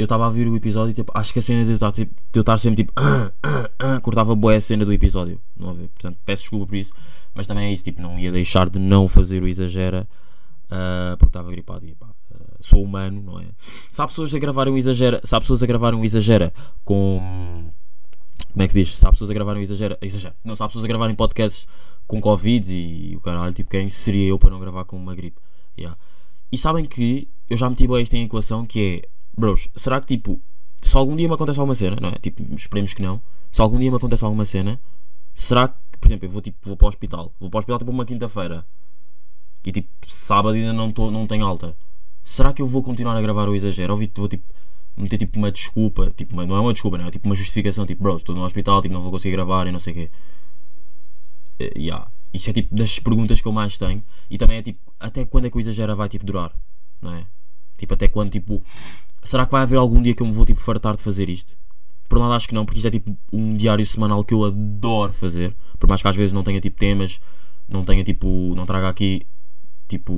eu 0.00 0.04
estava 0.04 0.26
a 0.26 0.30
ver 0.30 0.48
o 0.48 0.56
episódio 0.56 0.90
e 0.90 0.94
tipo, 0.94 1.12
acho 1.14 1.32
que 1.32 1.38
a 1.38 1.42
cena 1.42 1.62
de 1.62 1.70
eu 1.70 1.74
estar, 1.74 1.92
tipo, 1.92 2.14
sempre 2.58 2.84
tipo, 2.84 2.92
cortava 4.02 4.34
boa 4.34 4.56
a 4.56 4.60
cena 4.60 4.84
do 4.84 4.92
episódio, 4.92 5.40
não 5.56 5.74
ver? 5.74 5.88
Portanto, 5.88 6.18
peço 6.24 6.42
desculpa 6.42 6.66
por 6.66 6.76
isso, 6.76 6.92
mas 7.34 7.46
também 7.46 7.66
é 7.66 7.72
isso, 7.72 7.84
tipo, 7.84 8.00
não 8.00 8.18
ia 8.18 8.32
deixar 8.32 8.68
de 8.68 8.78
não 8.78 9.06
fazer 9.06 9.42
o 9.42 9.48
exagera 9.48 10.08
ah, 10.70 11.16
porque 11.18 11.30
estava 11.30 11.50
gripado 11.50 11.84
e 11.84 11.94
pá, 11.94 12.08
ah, 12.32 12.56
sou 12.60 12.82
humano, 12.82 13.20
não 13.22 13.40
é? 13.40 13.46
Se 13.58 14.00
há 14.00 14.06
pessoas 14.06 14.32
a 14.32 14.38
gravarem 14.38 14.72
o 14.72 14.78
exagera, 14.78 15.20
se 15.22 15.34
há 15.34 15.40
pessoas 15.40 15.62
a 15.62 15.66
gravarem 15.66 16.00
o 16.00 16.04
exagera 16.04 16.52
com 16.84 17.70
como 18.52 18.62
é 18.62 18.66
que 18.66 18.72
se 18.72 18.78
diz? 18.80 18.96
Se 18.96 19.06
há 19.06 19.10
pessoas 19.10 19.30
a 19.30 19.34
gravarem 19.34 19.62
exagera, 19.62 19.96
exagera. 20.02 20.34
Não, 20.42 20.56
se 20.56 20.62
há 20.62 20.66
pessoas 20.66 20.84
a 20.84 20.88
gravarem 20.88 21.14
podcasts 21.14 21.68
com 22.06 22.20
Covid 22.20 22.74
e, 22.74 23.14
o 23.14 23.20
caralho, 23.20 23.54
tipo, 23.54 23.70
quem 23.70 23.88
seria 23.88 24.28
eu 24.28 24.38
para 24.38 24.50
não 24.50 24.58
gravar 24.58 24.84
com 24.84 24.96
uma 24.96 25.14
gripe? 25.14 25.38
Yeah. 25.78 25.96
E 26.50 26.58
sabem 26.58 26.84
que 26.84 27.28
eu 27.48 27.56
já 27.56 27.70
meti 27.70 27.86
bem 27.86 28.02
isto 28.02 28.14
em 28.14 28.24
equação 28.24 28.66
que 28.66 29.02
é, 29.04 29.08
bros, 29.40 29.68
será 29.74 30.00
que 30.00 30.06
tipo, 30.06 30.40
se 30.80 30.96
algum 30.96 31.16
dia 31.16 31.28
me 31.28 31.34
acontece 31.34 31.58
alguma 31.58 31.74
cena, 31.74 31.96
não 32.00 32.10
é? 32.10 32.12
Tipo, 32.12 32.42
esperemos 32.54 32.94
que 32.94 33.02
não. 33.02 33.20
Se 33.52 33.60
algum 33.60 33.78
dia 33.78 33.90
me 33.90 33.96
acontece 33.96 34.24
alguma 34.24 34.44
cena, 34.46 34.80
será 35.34 35.68
que, 35.68 35.98
por 35.98 36.06
exemplo, 36.08 36.26
eu 36.26 36.30
vou 36.30 36.40
tipo, 36.42 36.58
vou 36.62 36.76
para 36.76 36.86
o 36.86 36.88
hospital, 36.88 37.32
vou 37.40 37.50
para 37.50 37.58
o 37.58 37.60
hospital 37.60 37.78
tipo 37.78 37.90
uma 37.90 38.04
quinta-feira 38.04 38.64
e 39.64 39.72
tipo, 39.72 39.88
sábado 40.06 40.54
ainda 40.54 40.72
não, 40.72 40.92
tô, 40.92 41.10
não 41.10 41.26
tenho 41.26 41.44
alta. 41.44 41.76
Será 42.22 42.52
que 42.52 42.62
eu 42.62 42.66
vou 42.66 42.82
continuar 42.82 43.16
a 43.16 43.22
gravar 43.22 43.48
o 43.48 43.54
exagero? 43.54 43.92
Ou 43.92 43.98
vi- 43.98 44.12
vou 44.14 44.28
tipo 44.28 44.44
meter 44.96 45.18
tipo 45.18 45.38
uma 45.38 45.50
desculpa, 45.50 46.12
tipo, 46.16 46.36
não 46.36 46.56
é 46.56 46.60
uma 46.60 46.72
desculpa, 46.72 46.98
não 46.98 47.06
é 47.06 47.10
tipo 47.10 47.26
uma 47.28 47.34
justificação, 47.34 47.86
tipo, 47.86 48.02
bro, 48.02 48.16
estou 48.16 48.34
no 48.34 48.44
hospital, 48.44 48.82
tipo, 48.82 48.92
não 48.94 49.00
vou 49.00 49.10
conseguir 49.10 49.32
gravar 49.32 49.66
e 49.66 49.72
não 49.72 49.78
sei 49.78 49.92
o 49.92 49.96
quê. 49.96 50.10
Eh, 51.58 51.72
yeah. 51.76 52.06
Isso 52.32 52.48
é 52.50 52.52
tipo 52.52 52.74
das 52.74 52.98
perguntas 52.98 53.40
que 53.40 53.48
eu 53.48 53.52
mais 53.52 53.76
tenho. 53.76 54.02
E 54.30 54.38
também 54.38 54.58
é 54.58 54.62
tipo, 54.62 54.78
até 55.00 55.24
quando 55.24 55.46
é 55.46 55.50
que 55.50 55.56
o 55.56 55.60
exagero 55.60 55.96
vai 55.96 56.08
tipo 56.08 56.24
durar? 56.24 56.54
Não 57.02 57.14
é? 57.14 57.26
Tipo, 57.76 57.94
até 57.94 58.08
quando 58.08 58.30
tipo. 58.30 58.62
Será 59.22 59.44
que 59.44 59.52
vai 59.52 59.62
haver 59.62 59.76
algum 59.76 60.00
dia 60.00 60.14
que 60.14 60.22
eu 60.22 60.26
me 60.26 60.32
vou 60.32 60.44
tipo 60.44 60.60
fartar 60.60 60.96
de 60.96 61.02
fazer 61.02 61.28
isto? 61.28 61.56
Por 62.08 62.18
um 62.18 62.22
lado 62.22 62.34
acho 62.34 62.48
que 62.48 62.54
não, 62.54 62.64
porque 62.64 62.78
isto 62.78 62.88
é 62.88 62.90
tipo 62.90 63.16
um 63.32 63.56
diário 63.56 63.84
semanal 63.86 64.24
que 64.24 64.34
eu 64.34 64.44
adoro 64.44 65.12
fazer. 65.12 65.54
Por 65.78 65.88
mais 65.88 66.02
que 66.02 66.08
às 66.08 66.16
vezes 66.16 66.32
não 66.32 66.42
tenha 66.42 66.60
tipo 66.60 66.78
temas, 66.78 67.20
não 67.68 67.84
tenha 67.84 68.02
tipo. 68.02 68.54
não 68.56 68.66
traga 68.66 68.88
aqui 68.88 69.22
tipo. 69.86 70.12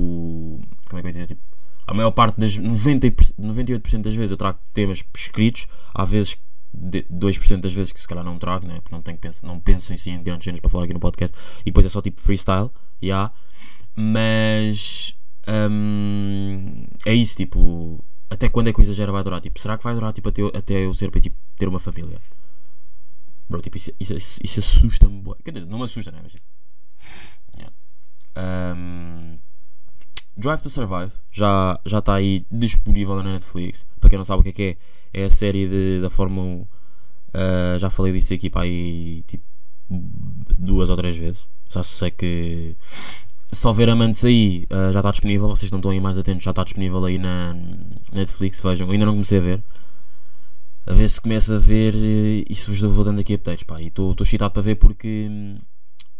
Como 0.89 0.99
é 0.99 1.01
que 1.01 1.07
eu 1.07 1.09
ia 1.09 1.11
dizer? 1.11 1.27
Tipo, 1.27 1.41
a 1.85 1.93
maior 1.93 2.11
parte 2.11 2.39
das 2.39 2.57
90%, 2.57 3.35
98% 3.39 4.01
das 4.01 4.15
vezes 4.15 4.31
eu 4.31 4.37
trago 4.37 4.57
temas 4.73 5.03
escritos, 5.15 5.67
às 5.93 6.09
vezes 6.09 6.37
de- 6.73 7.05
2% 7.11 7.61
das 7.61 7.73
vezes 7.73 7.91
que 7.91 8.01
se 8.01 8.07
calhar 8.07 8.23
não 8.23 8.39
trago, 8.39 8.65
né? 8.65 8.79
porque 8.81 8.95
não, 8.95 9.01
tenho, 9.01 9.17
penso, 9.17 9.45
não 9.45 9.59
penso 9.59 9.93
em 9.93 9.97
si 9.97 10.09
em 10.09 10.23
grandes 10.23 10.45
cenas 10.45 10.59
para 10.59 10.69
falar 10.69 10.85
aqui 10.85 10.93
no 10.93 10.99
podcast, 10.99 11.35
e 11.61 11.65
depois 11.65 11.85
é 11.85 11.89
só 11.89 12.01
tipo 12.01 12.21
freestyle, 12.21 12.69
yeah. 13.01 13.31
mas 13.95 15.15
hum, 15.47 16.85
é 17.05 17.13
isso, 17.13 17.35
tipo, 17.35 18.03
até 18.33 18.49
quando 18.49 18.69
é 18.69 18.73
que 18.73 18.79
o 18.79 18.83
exagero 18.83 19.11
vai 19.11 19.23
durar? 19.23 19.41
Tipo, 19.41 19.59
será 19.59 19.77
que 19.77 19.83
vai 19.83 19.93
durar 19.93 20.13
tipo, 20.13 20.29
até, 20.29 20.41
eu- 20.41 20.51
até 20.53 20.85
eu 20.85 20.93
ser 20.93 21.11
para 21.11 21.21
tipo, 21.21 21.35
ter 21.57 21.67
uma 21.67 21.79
família? 21.79 22.19
Bro, 23.49 23.61
tipo, 23.61 23.77
isso, 23.77 23.91
isso, 23.99 24.13
isso 24.43 24.59
assusta-me. 24.59 25.21
Quer 25.43 25.51
dizer, 25.51 25.65
não 25.67 25.77
me 25.79 25.85
assusta, 25.85 26.11
né? 26.11 26.19
Mas 26.23 26.31
tipo. 26.33 26.45
yeah. 27.57 27.73
Hum, 28.75 29.37
Drive 30.35 30.61
to 30.63 30.69
Survive 30.69 31.11
já 31.31 31.79
já 31.85 31.99
está 31.99 32.15
aí 32.15 32.45
disponível 32.51 33.15
na 33.17 33.33
Netflix. 33.33 33.85
Para 33.99 34.09
quem 34.09 34.17
não 34.17 34.25
sabe 34.25 34.41
o 34.41 34.43
que 34.43 34.49
é 34.49 34.53
que 34.53 34.77
é, 35.13 35.21
é 35.23 35.25
a 35.25 35.29
série 35.29 35.67
de, 35.67 36.01
da 36.01 36.09
Fórmula 36.09 36.47
1. 36.47 36.61
Uh, 36.61 37.79
já 37.79 37.89
falei 37.89 38.13
disso 38.13 38.33
aqui 38.33 38.49
para 38.49 38.61
aí 38.63 39.23
tipo 39.27 39.43
duas 40.57 40.89
ou 40.89 40.95
três 40.95 41.15
vezes. 41.17 41.47
Já 41.69 41.83
sei 41.83 42.11
que 42.11 42.75
se 43.53 43.67
houver 43.67 43.89
amantes 43.89 44.23
aí, 44.25 44.65
uh, 44.71 44.91
já 44.91 44.99
está 44.99 45.11
disponível. 45.11 45.47
Vocês 45.47 45.71
não 45.71 45.79
estão 45.79 45.91
aí 45.91 45.99
mais 45.99 46.17
atentos, 46.17 46.43
já 46.43 46.51
está 46.51 46.63
disponível 46.63 47.03
aí 47.05 47.17
na 47.17 47.55
Netflix. 48.11 48.61
Vejam, 48.61 48.89
ainda 48.89 49.05
não 49.05 49.13
comecei 49.13 49.39
a 49.39 49.41
ver. 49.41 49.61
A 50.85 50.93
ver 50.93 51.09
se 51.09 51.21
começa 51.21 51.55
a 51.55 51.59
ver 51.59 51.95
eh, 51.95 52.43
e 52.49 52.55
se 52.55 52.69
vos 52.69 52.81
vou 52.81 53.05
dando 53.05 53.19
aqui 53.19 53.33
updates. 53.33 53.63
Pá. 53.63 53.81
E 53.81 53.87
estou 53.87 54.15
excitado 54.19 54.51
para 54.51 54.61
ver 54.61 54.75
porque 54.75 55.27
hum, 55.29 55.57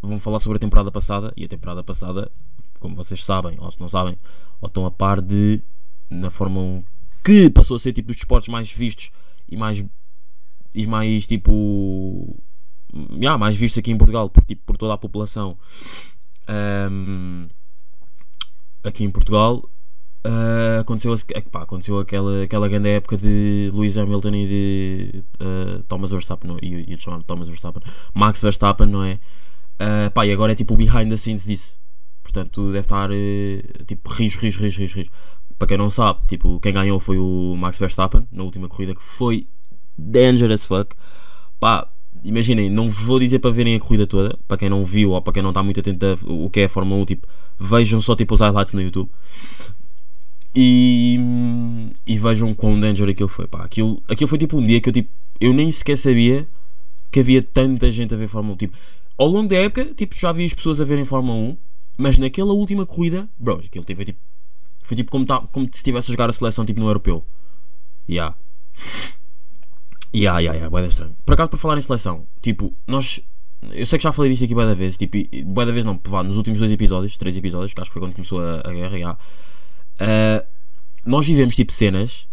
vão 0.02 0.18
falar 0.20 0.40
sobre 0.40 0.58
a 0.58 0.60
temporada 0.60 0.92
passada. 0.92 1.34
E 1.36 1.44
a 1.44 1.48
temporada 1.48 1.84
passada, 1.84 2.32
como 2.80 2.96
vocês 2.96 3.24
sabem, 3.24 3.58
ou 3.60 3.70
se 3.70 3.80
não 3.80 3.90
sabem, 3.90 4.18
ou 4.62 4.68
estão 4.68 4.86
a 4.86 4.92
par 4.92 5.22
de 5.22 5.62
na 6.10 6.30
Fórmula 6.30 6.66
1 6.66 6.84
que 7.24 7.50
passou 7.50 7.78
a 7.78 7.80
ser 7.80 7.94
tipo 7.94 8.08
dos 8.08 8.18
desportos 8.18 8.50
mais 8.50 8.72
vistos 8.72 9.10
e 9.50 9.56
mais 9.56 9.84
e 10.74 10.88
mais 10.88 11.26
tipo 11.26 12.38
yeah, 13.14 13.38
mais 13.38 13.56
vistos 13.56 13.80
aqui 13.80 13.92
em 13.92 13.98
Portugal 13.98 14.30
por, 14.30 14.44
tipo, 14.44 14.62
por 14.66 14.78
toda 14.78 14.94
a 14.94 14.98
população 14.98 15.58
Ahm, 16.48 17.48
aqui 18.84 19.04
em 19.04 19.12
Portugal 19.12 19.64
ah, 20.26 20.80
aconteceu, 20.82 21.14
é 21.14 21.42
que, 21.42 21.50
pá, 21.50 21.64
aconteceu 21.64 22.00
aquela, 22.00 22.44
aquela 22.44 22.68
grande 22.70 22.90
época 22.90 23.18
de 23.18 23.70
Lewis 23.74 23.98
Hamilton 23.98 24.30
e 24.36 24.48
de 24.48 25.24
ah, 25.40 25.84
Thomas 25.88 26.12
Verstappen 26.12 26.50
não, 26.50 26.58
e, 26.62 26.94
e 26.94 26.98
chamar 26.98 27.22
Thomas 27.24 27.48
Verstappen. 27.48 27.84
Max 28.14 28.42
Verstappen 28.42 28.88
não 28.88 29.04
é? 29.04 29.20
Ah, 29.80 30.10
pá, 30.12 30.26
e 30.26 30.32
agora 30.32 30.54
é 30.54 30.56
tipo 30.56 30.74
o 30.74 30.78
behind 30.78 31.10
the 31.10 31.18
scenes 31.18 31.46
disso. 31.46 31.78
Portanto 32.24 32.68
deve 32.68 32.80
estar 32.80 33.10
eh, 33.12 33.62
tipo 33.86 34.10
rijo, 34.10 34.40
rijo, 34.40 34.62
rijo, 34.62 34.80
rijo, 34.80 34.96
rijo. 34.96 35.12
Para 35.60 35.68
quem 35.68 35.78
não 35.78 35.90
sabe, 35.90 36.20
tipo, 36.28 36.60
quem 36.60 36.74
ganhou 36.74 37.00
foi 37.00 37.18
o 37.18 37.56
Max 37.58 37.78
Verstappen 37.80 38.28
na 38.32 38.44
última 38.44 38.68
corrida 38.68 38.96
que 38.96 39.04
foi 39.04 39.48
dangerous 39.98 40.66
fuck. 40.66 40.96
Pá, 41.60 41.88
imaginem, 42.24 42.70
não 42.70 42.90
vos 42.90 43.06
vou 43.06 43.20
dizer 43.20 43.40
para 43.40 43.52
verem 43.52 43.76
a 43.76 43.80
corrida 43.80 44.08
toda, 44.08 44.38
para 44.48 44.58
quem 44.58 44.70
não 44.70 44.84
viu 44.84 45.12
ou 45.12 45.22
para 45.22 45.34
quem 45.34 45.44
não 45.44 45.50
está 45.50 45.62
muito 45.62 45.80
atento 45.80 46.06
a 46.06 46.18
o 46.26 46.50
que 46.50 46.62
é 46.62 46.66
a 46.66 46.70
Fórmula 46.70 47.02
1, 47.02 47.06
tipo, 47.06 47.28
vejam 47.60 48.00
só 48.02 48.16
tipo 48.16 48.34
os 48.34 48.40
highlights 48.40 48.74
no 48.74 48.82
YouTube. 48.82 49.10
E, 50.56 51.20
e 52.06 52.18
vejam 52.18 52.54
quão 52.54 52.80
danger 52.80 53.10
aquilo 53.10 53.30
foi. 53.30 53.48
Pá, 53.48 53.64
aquilo, 53.64 54.02
aquilo 54.08 54.28
foi 54.28 54.38
tipo 54.38 54.58
um 54.58 54.66
dia 54.66 54.80
que 54.80 54.90
eu 54.90 54.94
tipo, 54.94 55.10
eu 55.40 55.52
nem 55.52 55.72
sequer 55.72 55.98
sabia 55.98 56.48
que 57.12 57.20
havia 57.20 57.42
tanta 57.42 57.90
gente 57.92 58.14
a 58.14 58.18
ver 58.18 58.28
Fórmula 58.28 58.54
1. 58.56 58.58
Tipo, 58.58 58.78
ao 59.18 59.28
longo 59.28 59.48
da 59.48 59.56
época, 59.56 59.86
tipo, 59.96 60.16
já 60.16 60.32
vi 60.32 60.46
as 60.46 60.54
pessoas 60.54 60.80
a 60.80 60.86
verem 60.86 61.06
Fórmula 61.06 61.38
1, 61.38 61.58
mas 61.98 62.18
naquela 62.18 62.54
última 62.54 62.86
corrida, 62.86 63.30
bro, 63.38 63.62
aquilo 63.66 63.86
tipo, 63.86 63.98
foi 63.98 64.06
tipo, 64.06 64.20
foi 64.84 64.98
tipo 64.98 65.12
como, 65.12 65.26
tá, 65.26 65.40
como 65.52 65.66
se 65.66 65.78
estivesse 65.78 66.12
a 66.12 66.14
jogar 66.14 66.30
a 66.30 66.34
seleção 66.34 66.66
tipo 66.66 66.80
no 66.80 66.88
europeu. 66.88 67.26
Yeah. 68.08 68.36
Yeah, 70.16 70.40
yeah, 70.40 70.54
yeah, 70.56 70.70
bué 70.70 70.82
da 70.82 70.88
estranho. 70.88 71.16
Por 71.26 71.34
acaso, 71.34 71.50
por 71.50 71.58
falar 71.58 71.78
em 71.78 71.82
seleção, 71.82 72.28
tipo, 72.42 72.74
nós. 72.88 73.20
Eu 73.72 73.86
sei 73.86 73.98
que 73.98 74.04
já 74.04 74.12
falei 74.12 74.30
disto 74.30 74.44
aqui 74.46 74.54
bué 74.54 74.66
da 74.66 74.74
vez, 74.74 74.98
tipo, 74.98 75.18
e- 75.18 75.44
bué 75.46 75.66
da 75.66 75.72
vez 75.72 75.86
não, 75.86 76.00
vá, 76.06 76.22
nos 76.22 76.38
últimos 76.38 76.60
dois 76.60 76.72
episódios, 76.72 77.18
três 77.18 77.36
episódios, 77.38 77.74
que 77.74 77.80
acho 77.82 77.90
que 77.90 77.94
foi 77.94 78.02
quando 78.02 78.14
começou 78.14 78.40
a, 78.42 78.62
a 78.66 78.72
guerra, 78.74 78.96
yeah. 78.98 79.18
Ah, 80.00 80.46
nós 81.06 81.26
vivemos, 81.26 81.56
tipo, 81.56 81.72
cenas, 81.72 82.28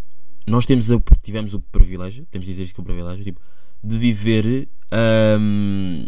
nós 0.47 0.67
temos 0.67 0.91
o- 0.91 1.03
tivemos 1.23 1.55
o 1.55 1.61
privilégio, 1.61 2.27
podemos 2.27 2.47
dizer 2.47 2.65
isto 2.65 2.75
que 2.75 2.81
é 2.81 2.83
o 2.83 2.85
privilégio, 2.85 3.25
tipo, 3.25 3.41
de 3.83 3.97
viver, 3.97 4.69
ahm, 4.91 6.05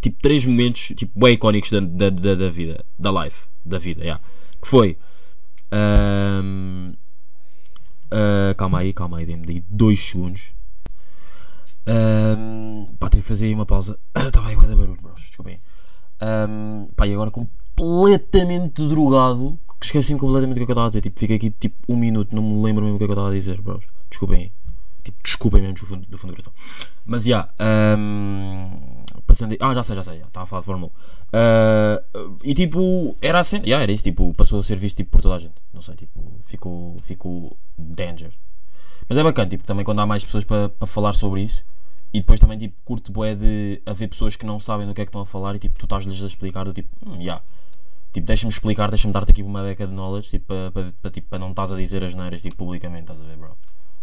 tipo, 0.00 0.18
três 0.20 0.44
momentos, 0.46 0.92
tipo, 0.96 1.18
bem 1.20 1.34
icónicos 1.34 1.70
da, 1.70 1.80
da, 1.80 2.10
da, 2.10 2.34
da 2.34 2.48
vida, 2.48 2.84
da 2.98 3.12
life, 3.24 3.46
da 3.64 3.78
vida, 3.78 4.02
yeah. 4.02 4.20
Que 4.60 4.66
foi, 4.66 4.96
ahm, 5.70 6.92
ah, 8.10 8.54
calma 8.56 8.78
aí, 8.80 8.92
calma 8.92 9.18
aí, 9.18 9.26
dê-me 9.26 9.44
daí 9.46 9.62
dois 9.68 10.00
segundos. 10.00 10.56
Ahm, 11.88 12.84
pá, 12.98 13.08
tive 13.08 13.22
que 13.22 13.28
fazer 13.28 13.46
aí 13.46 13.54
uma 13.54 13.64
pausa. 13.64 13.98
Estava 14.14 14.48
aí 14.48 14.54
a 14.54 14.76
barulho, 14.76 15.00
bros. 15.00 15.22
Desculpem. 15.22 15.58
Ahm, 16.20 16.88
pá, 16.94 17.06
e 17.06 17.14
agora 17.14 17.30
completamente 17.30 18.86
drogado. 18.86 19.58
que 19.80 19.86
Esqueci-me 19.86 20.20
completamente 20.20 20.58
do 20.58 20.66
que 20.66 20.70
é 20.70 20.72
eu 20.72 20.74
estava 20.74 20.86
a 20.86 20.90
dizer. 20.90 21.00
Tipo, 21.00 21.18
fiquei 21.18 21.36
aqui 21.36 21.50
tipo 21.50 21.76
um 21.88 21.96
minuto, 21.96 22.34
não 22.34 22.42
me 22.42 22.62
lembro 22.62 22.84
mesmo 22.84 22.96
o 22.96 22.98
que 22.98 23.04
é 23.04 23.06
que 23.06 23.12
eu 23.12 23.14
estava 23.14 23.30
a 23.30 23.34
dizer, 23.34 23.60
bros. 23.62 23.84
Desculpem. 24.10 24.52
Tipo, 25.02 25.18
desculpem 25.24 25.62
mesmo 25.62 25.74
do 25.74 25.86
fundo 25.86 26.06
do, 26.06 26.18
coração. 26.18 26.52
Mas 27.06 27.24
já. 27.24 27.48
passando 29.26 29.52
aí. 29.52 29.58
Ah, 29.58 29.72
já 29.72 29.82
sei, 29.82 29.96
já 29.96 30.04
sei. 30.04 30.18
Estava 30.18 30.44
a 30.44 30.46
falar 30.46 30.60
de 30.60 30.66
Fórmula 30.66 30.92
1. 30.92 30.94
Ah, 31.32 32.02
e 32.44 32.52
tipo, 32.52 33.16
era 33.22 33.40
assim. 33.40 33.58
Yeah, 33.58 33.82
era 33.82 33.92
isso. 33.92 34.04
Tipo, 34.04 34.34
passou 34.34 34.60
a 34.60 34.62
ser 34.62 34.76
visto 34.76 34.98
tipo, 34.98 35.10
por 35.10 35.22
toda 35.22 35.36
a 35.36 35.38
gente. 35.38 35.54
Não 35.72 35.80
sei, 35.80 35.94
tipo, 35.94 36.20
ficou, 36.44 36.96
ficou 37.02 37.56
danger. 37.78 38.32
Mas 39.08 39.16
é 39.16 39.22
bacana, 39.22 39.48
tipo, 39.48 39.64
também 39.64 39.86
quando 39.86 40.00
há 40.00 40.06
mais 40.06 40.22
pessoas 40.22 40.44
para 40.44 40.68
para 40.68 40.86
falar 40.86 41.14
sobre 41.14 41.40
isso. 41.40 41.64
E 42.12 42.20
depois 42.20 42.40
também, 42.40 42.56
tipo, 42.56 42.74
curto 42.84 43.12
bué 43.12 43.34
de 43.34 43.82
haver 43.84 44.08
pessoas 44.08 44.34
que 44.34 44.46
não 44.46 44.58
sabem 44.58 44.86
do 44.86 44.94
que 44.94 45.00
é 45.00 45.04
que 45.04 45.10
estão 45.10 45.20
a 45.20 45.26
falar 45.26 45.54
e, 45.54 45.58
tipo, 45.58 45.78
tu 45.78 45.84
estás-lhes 45.84 46.22
a 46.22 46.26
explicar 46.26 46.64
do 46.64 46.72
tipo, 46.72 46.88
hum, 47.06 47.16
yeah. 47.16 47.42
Tipo, 48.12 48.26
deixa-me 48.26 48.50
explicar, 48.50 48.88
deixa-me 48.88 49.12
dar-te 49.12 49.30
aqui 49.30 49.42
uma 49.42 49.62
beca 49.62 49.86
de 49.86 49.92
knowledge, 49.92 50.30
tipo, 50.30 50.46
para, 50.72 51.10
tipo, 51.10 51.28
para 51.28 51.38
não 51.38 51.50
estás 51.50 51.70
a 51.70 51.76
dizer 51.76 52.02
as 52.02 52.14
neiras, 52.14 52.40
tipo, 52.40 52.56
publicamente, 52.56 53.02
estás 53.02 53.20
a 53.20 53.24
ver, 53.24 53.36
bro? 53.36 53.56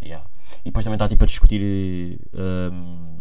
Yeah. 0.03 0.25
E 0.61 0.65
depois 0.65 0.85
também 0.85 0.95
está, 0.95 1.07
tipo, 1.07 1.23
a 1.23 1.27
discutir 1.27 2.19
hum, 2.33 3.19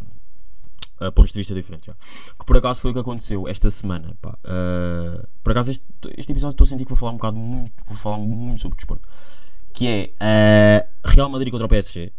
a 1.01 1.11
pontos 1.11 1.33
de 1.33 1.39
vista 1.39 1.55
diferentes, 1.55 1.87
já. 1.87 1.95
Que 2.39 2.45
por 2.45 2.57
acaso 2.57 2.81
foi 2.81 2.91
o 2.91 2.95
que 2.95 3.01
aconteceu 3.01 3.49
esta 3.49 3.71
semana, 3.71 4.17
pá. 4.21 4.39
Uh, 4.45 5.27
por 5.43 5.53
acaso 5.53 5.71
este, 5.71 5.85
este 6.17 6.33
episódio 6.33 6.55
estou 6.55 6.65
a 6.65 6.69
sentir 6.69 6.85
que 6.85 6.91
vou 6.91 6.97
falar 6.97 7.13
um 7.13 7.17
bocado 7.17 7.37
muito, 7.37 7.73
vou 7.87 7.97
falar 7.97 8.19
muito 8.19 8.61
sobre 8.61 8.77
desporto. 8.77 9.07
Que 9.73 10.15
é 10.21 10.85
uh, 10.85 11.09
Real 11.09 11.29
Madrid 11.29 11.51
contra 11.51 11.67
o 11.67 11.69
PSG. 11.69 12.13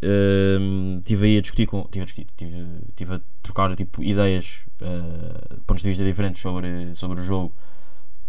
Estive 0.00 1.02
tive 1.04 1.26
aí 1.26 1.38
a 1.38 1.40
discutir 1.40 1.66
com. 1.66 1.82
Tive 1.90 2.02
a 2.02 2.04
discutir, 2.04 2.26
tive, 2.36 2.66
tive 2.94 3.14
a 3.14 3.20
trocar 3.42 3.74
tipo, 3.74 4.02
ideias, 4.02 4.64
uh, 4.80 5.60
pontos 5.66 5.82
de 5.82 5.88
vista 5.88 6.04
diferentes 6.04 6.40
sobre, 6.40 6.94
sobre 6.94 7.20
o 7.20 7.24
jogo, 7.24 7.52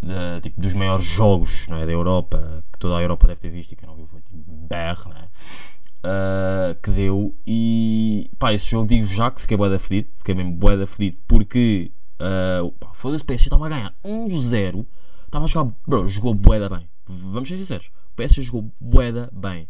de, 0.02 0.42
tipo, 0.42 0.60
dos 0.60 0.74
maiores 0.74 1.06
jogos 1.06 1.68
não 1.68 1.78
é, 1.78 1.86
da 1.86 1.92
Europa, 1.92 2.64
que 2.72 2.80
toda 2.80 2.98
a 2.98 3.02
Europa 3.02 3.28
deve 3.28 3.40
ter 3.40 3.50
visto 3.50 3.74
e 3.74 3.76
que 3.76 3.84
eu 3.84 3.88
não 3.88 3.96
vi, 3.96 4.06
foi 4.08 4.22
tipo 4.22 4.38
BR, 4.38 5.10
não 5.10 5.18
é? 5.18 5.26
Uh, 6.02 6.76
que 6.82 6.92
deu 6.92 7.36
e 7.46 8.32
pá, 8.40 8.54
esse 8.54 8.72
jogo 8.72 8.88
digo 8.88 9.06
já 9.06 9.30
que 9.30 9.42
fiquei 9.42 9.58
bué 9.58 9.70
da 9.70 9.78
fedido, 9.78 10.10
fiquei 10.18 10.34
mesmo 10.34 10.54
bué 10.54 10.78
da 10.78 10.88
fedido 10.88 11.18
porque 11.28 11.92
uh, 12.22 12.74
foda-se, 12.94 13.24
o 13.24 13.28
PSG 13.28 13.48
estava 13.48 13.66
a 13.66 13.70
ganhar 13.70 13.94
1-0, 14.06 14.86
estava 15.26 15.44
a 15.44 15.48
jogar, 15.48 15.74
bro, 15.86 16.08
jogou 16.08 16.34
bué 16.34 16.58
da 16.58 16.70
bem, 16.70 16.90
vamos 17.06 17.50
ser 17.50 17.58
sinceros, 17.58 17.88
o 18.14 18.16
PSG 18.16 18.44
jogou 18.44 18.72
bué 18.80 19.12
da 19.12 19.30
bem, 19.34 19.68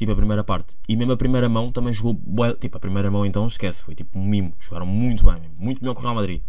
tipo 0.00 0.12
a 0.12 0.16
primeira 0.16 0.42
parte, 0.42 0.78
e 0.88 0.96
mesmo 0.96 1.12
a 1.12 1.16
primeira 1.16 1.46
mão 1.46 1.70
também 1.70 1.92
jogou 1.92 2.14
bué, 2.14 2.54
tipo 2.54 2.74
a 2.74 2.80
primeira 2.80 3.10
mão 3.10 3.26
então 3.26 3.46
esquece, 3.46 3.82
foi 3.82 3.94
tipo 3.94 4.18
um 4.18 4.24
mimo, 4.24 4.54
jogaram 4.58 4.86
muito 4.86 5.22
bem, 5.22 5.34
mesmo, 5.34 5.54
muito 5.58 5.82
melhor 5.82 5.92
que 5.92 6.00
o 6.00 6.02
Real 6.02 6.14
Madrid. 6.14 6.40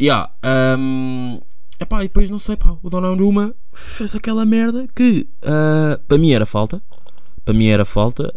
Yeah, 0.00 0.30
um, 0.78 1.40
epá, 1.80 2.04
e 2.04 2.08
depois 2.08 2.30
não 2.30 2.38
sei, 2.38 2.56
pá, 2.56 2.78
o 2.80 2.88
Donnarumma 2.88 3.52
fez 3.72 4.14
aquela 4.14 4.46
merda 4.46 4.86
que 4.94 5.28
uh, 5.42 6.00
para 6.06 6.18
mim 6.18 6.30
era 6.30 6.46
falta, 6.46 6.80
para 7.44 7.52
mim 7.52 7.66
era 7.66 7.84
falta. 7.84 8.32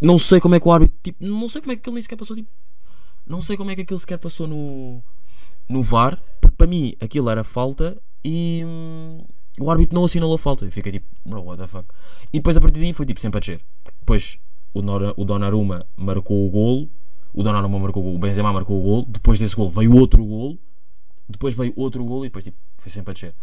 Não 0.00 0.18
sei 0.18 0.40
como 0.40 0.54
é 0.54 0.60
que 0.60 0.66
o 0.66 0.72
árbitro, 0.72 0.98
tipo, 1.02 1.22
não 1.22 1.48
sei 1.50 1.60
como 1.60 1.72
é 1.72 1.76
que 1.76 1.80
aquilo 1.80 1.94
nem 1.94 2.02
sequer 2.02 2.16
passou, 2.16 2.34
tipo, 2.34 2.48
não 3.26 3.42
sei 3.42 3.54
como 3.54 3.70
é 3.70 3.74
que 3.74 3.82
aquilo 3.82 4.00
sequer 4.00 4.18
passou 4.18 4.48
no, 4.48 5.02
no 5.68 5.82
VAR, 5.82 6.18
porque 6.40 6.56
para 6.56 6.66
mim 6.66 6.94
aquilo 7.02 7.28
era 7.28 7.44
falta 7.44 8.00
e 8.24 8.62
hum, 8.64 9.24
o 9.60 9.70
árbitro 9.70 9.94
não 9.94 10.04
assinalou 10.04 10.38
falta. 10.38 10.64
Eu 10.64 10.72
fiquei 10.72 10.92
tipo, 10.92 11.06
bro, 11.24 11.42
what 11.42 11.60
the 11.60 11.66
fuck. 11.66 11.86
E 12.32 12.38
depois 12.38 12.56
a 12.56 12.60
partir 12.60 12.80
daí 12.80 12.92
foi 12.92 13.06
tipo 13.06 13.20
sempre 13.20 13.38
a 13.38 13.40
descer. 13.40 13.60
Depois 14.00 14.38
o, 14.74 14.82
Nora, 14.82 15.12
o 15.16 15.24
Donnarumma 15.24 15.86
marcou 15.96 16.46
o 16.46 16.50
gol, 16.50 16.88
o 17.32 17.42
Donnarumma 17.42 17.78
marcou 17.78 18.02
o 18.02 18.06
gol, 18.06 18.14
o 18.14 18.18
Benzema 18.18 18.52
marcou 18.52 18.80
o 18.80 18.82
gol, 18.82 19.04
depois 19.08 19.38
desse 19.38 19.54
gol 19.54 19.70
veio 19.70 19.94
outro 19.94 20.24
gol, 20.24 20.58
depois 21.28 21.54
veio 21.54 21.72
outro 21.76 22.04
gol 22.04 22.24
e 22.24 22.28
depois 22.28 22.44
tipo, 22.44 22.56
foi 22.76 22.90
sempre 22.90 23.10
a 23.10 23.14
descer. 23.14 23.34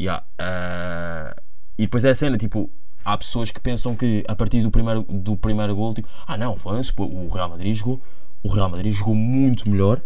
Yeah, 0.00 0.24
uh, 0.40 1.40
e 1.78 1.82
depois 1.82 2.04
é 2.04 2.10
a 2.10 2.14
cena, 2.14 2.36
tipo, 2.36 2.70
há 3.04 3.16
pessoas 3.16 3.50
que 3.50 3.60
pensam 3.60 3.94
que 3.94 4.24
a 4.26 4.34
partir 4.34 4.62
do 4.62 4.70
primeiro, 4.70 5.02
do 5.02 5.36
primeiro 5.36 5.74
gol, 5.74 5.94
tipo, 5.94 6.08
ah 6.26 6.36
não, 6.36 6.56
foi 6.56 6.80
o 6.98 7.28
Real 7.28 7.48
Madrid 7.48 7.74
jogou, 7.74 8.00
o 8.42 8.48
Real 8.48 8.68
Madrid 8.68 8.92
jogou 8.92 9.14
muito 9.14 9.68
melhor. 9.68 10.02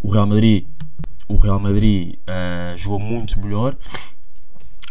O 0.00 0.10
Real 0.10 0.26
Madrid, 0.26 0.64
o 1.26 1.34
Real 1.34 1.58
Madrid 1.58 2.14
uh, 2.14 2.76
jogou 2.76 3.00
muito 3.00 3.38
melhor. 3.40 3.76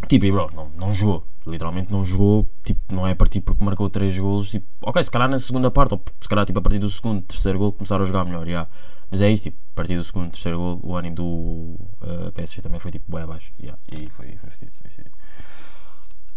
Tipo, 0.05 0.25
e 0.25 0.31
bro, 0.31 0.51
não, 0.53 0.69
não 0.77 0.93
jogou. 0.93 1.25
literalmente 1.45 1.91
não 1.91 2.05
jogou, 2.05 2.47
tipo, 2.63 2.93
não 2.93 3.07
é 3.07 3.11
a 3.11 3.15
partir 3.15 3.41
porque 3.41 3.63
marcou 3.63 3.89
3 3.89 4.17
golos, 4.19 4.51
tipo, 4.51 4.67
ok, 4.81 5.03
se 5.03 5.09
calhar 5.09 5.29
na 5.29 5.39
segunda 5.39 5.71
parte, 5.71 5.93
ou 5.93 6.01
se 6.21 6.29
calhar 6.29 6.45
tipo, 6.45 6.59
a 6.59 6.61
partir 6.61 6.77
do 6.77 6.89
segundo, 6.89 7.21
terceiro 7.23 7.57
gol 7.57 7.71
começaram 7.71 8.03
a 8.03 8.07
jogar 8.07 8.23
melhor, 8.25 8.47
yeah. 8.47 8.69
mas 9.09 9.21
é 9.21 9.29
isso, 9.29 9.43
tipo, 9.43 9.57
a 9.71 9.75
partir 9.75 9.95
do 9.95 10.03
segundo, 10.03 10.29
terceiro 10.29 10.57
gol, 10.59 10.79
o 10.83 10.95
ânimo 10.95 11.15
do 11.15 11.23
uh, 11.23 12.31
PSG 12.33 12.61
também 12.61 12.79
foi 12.79 12.91
tipo 12.91 13.11
bem 13.11 13.23
abaixo, 13.23 13.51
yeah. 13.59 13.79
e 13.91 14.07
foi, 14.07 14.37
foi 14.37 14.51
foi 14.51 14.91
fedido. 14.91 15.15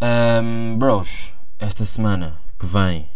Um, 0.02 0.78
bros, 0.78 1.32
esta 1.58 1.84
semana 1.84 2.40
que 2.58 2.64
vem, 2.64 3.10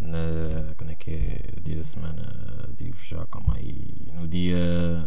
na, 0.00 0.72
quando 0.78 0.90
é 0.90 0.94
que 0.94 1.10
é 1.10 1.58
o 1.58 1.60
dia 1.60 1.76
da 1.76 1.84
semana? 1.84 2.70
Digo 2.78 2.96
já, 3.02 3.26
calma 3.26 3.56
aí. 3.56 4.08
No 4.14 4.26
dia. 4.26 5.06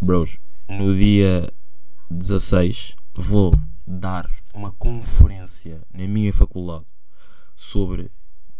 Bros, 0.00 0.38
no 0.68 0.94
dia 0.94 1.52
16 2.10 2.96
vou 3.14 3.52
dar 3.86 4.30
uma 4.54 4.72
conferência 4.72 5.82
na 5.92 6.06
minha 6.06 6.32
faculdade 6.32 6.84
sobre 7.56 8.10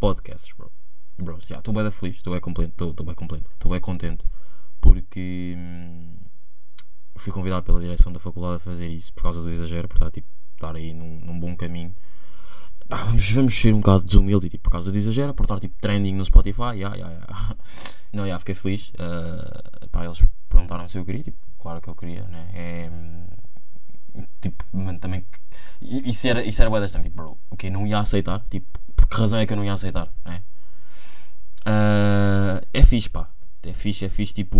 podcasts, 0.00 0.52
bro. 0.57 0.71
Bros, 1.17 1.47
já, 1.47 1.59
estou 1.59 1.75
bem 1.75 1.90
feliz, 1.90 2.17
estou 2.17 2.33
bem 2.33 2.40
contente, 2.40 2.71
estou 2.71 3.07
bem 3.07 3.14
contente, 3.14 3.47
estou 3.55 3.71
bem 3.71 3.81
contente 3.81 4.25
porque 4.81 5.55
hum, 5.57 6.17
fui 7.17 7.33
convidado 7.33 7.64
pela 7.64 7.81
direção 7.81 8.12
da 8.12 8.21
faculdade 8.21 8.57
a 8.57 8.59
fazer 8.59 8.87
isso 8.87 9.12
por 9.12 9.23
causa 9.23 9.40
do 9.40 9.50
exagero, 9.50 9.88
por 9.88 9.97
estar, 9.97 10.11
tipo, 10.11 10.28
estar 10.55 10.75
aí 10.75 10.95
num, 10.95 11.21
num 11.21 11.38
bom 11.38 11.57
caminho. 11.57 11.95
Vamos, 12.88 13.31
vamos 13.33 13.55
ser 13.55 13.75
um 13.75 13.81
bocado 13.81 14.05
desumildes 14.05 14.47
e 14.47 14.49
tipo, 14.49 14.64
por 14.64 14.71
causa 14.71 14.90
do 14.90 14.97
exagero, 14.97 15.35
por 15.35 15.43
estar 15.43 15.61
tipo 15.61 15.76
trending 15.81 16.14
no 16.14 16.25
Spotify. 16.25 16.75
Yeah, 16.75 16.97
yeah, 16.97 17.11
yeah. 17.11 17.57
Não, 18.12 18.25
yeah, 18.25 18.38
fiquei 18.38 18.55
feliz. 18.55 18.90
Uh, 18.95 19.88
pá, 19.88 20.05
eles 20.05 20.25
perguntaram 20.49 20.88
se 20.88 20.97
eu 20.97 21.05
queria, 21.05 21.23
tipo, 21.23 21.37
claro 21.59 21.83
que 21.83 21.88
eu 21.88 21.95
queria, 21.95 22.26
né? 22.28 22.50
É, 22.55 22.90
tipo, 24.41 24.65
mano, 24.73 24.99
também. 24.99 25.25
Isso 25.81 26.27
era, 26.27 26.43
isso 26.43 26.61
era 26.61 26.71
bastante, 26.71 27.05
tipo, 27.05 27.17
bro, 27.17 27.38
ok, 27.50 27.71
não 27.71 27.87
ia 27.87 27.99
aceitar, 27.99 28.41
tipo, 28.50 28.79
por 28.97 29.07
que 29.07 29.17
razão 29.17 29.38
é 29.38 29.47
que 29.47 29.53
eu 29.53 29.57
não 29.57 29.65
ia 29.65 29.75
aceitar, 29.75 30.09
né? 30.25 30.43
Uh, 31.67 32.67
é 32.73 32.83
fixe, 32.83 33.09
pá, 33.09 33.29
é 33.62 33.73
fixe, 33.73 34.05
é 34.05 34.09
fixe, 34.09 34.35
tipo, 34.35 34.59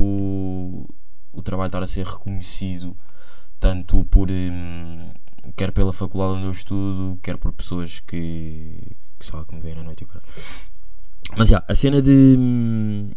o 1.33 1.43
trabalho 1.43 1.69
estar 1.69 1.83
a 1.83 1.87
ser 1.87 2.07
reconhecido 2.07 2.97
tanto 3.61 4.05
por. 4.05 4.31
Hum, 4.31 5.11
quer 5.57 5.73
pela 5.73 5.93
faculdade 5.93 6.39
onde 6.39 6.47
eu 6.47 6.53
estudo, 6.53 7.19
quer 7.23 7.37
por 7.37 7.53
pessoas 7.53 8.01
que, 8.01 8.97
que 9.19 9.27
sei 9.27 9.45
que 9.45 9.55
me 9.55 9.61
veem 9.61 9.77
na 9.77 9.83
noite 9.83 10.03
e 10.03 10.05
o 10.05 10.09
cara. 10.09 10.25
Mas 11.37 11.49
já, 11.49 11.57
yeah, 11.57 11.67
a 11.69 11.75
cena 11.75 12.01
de. 12.01 12.37
Hum, 12.39 13.11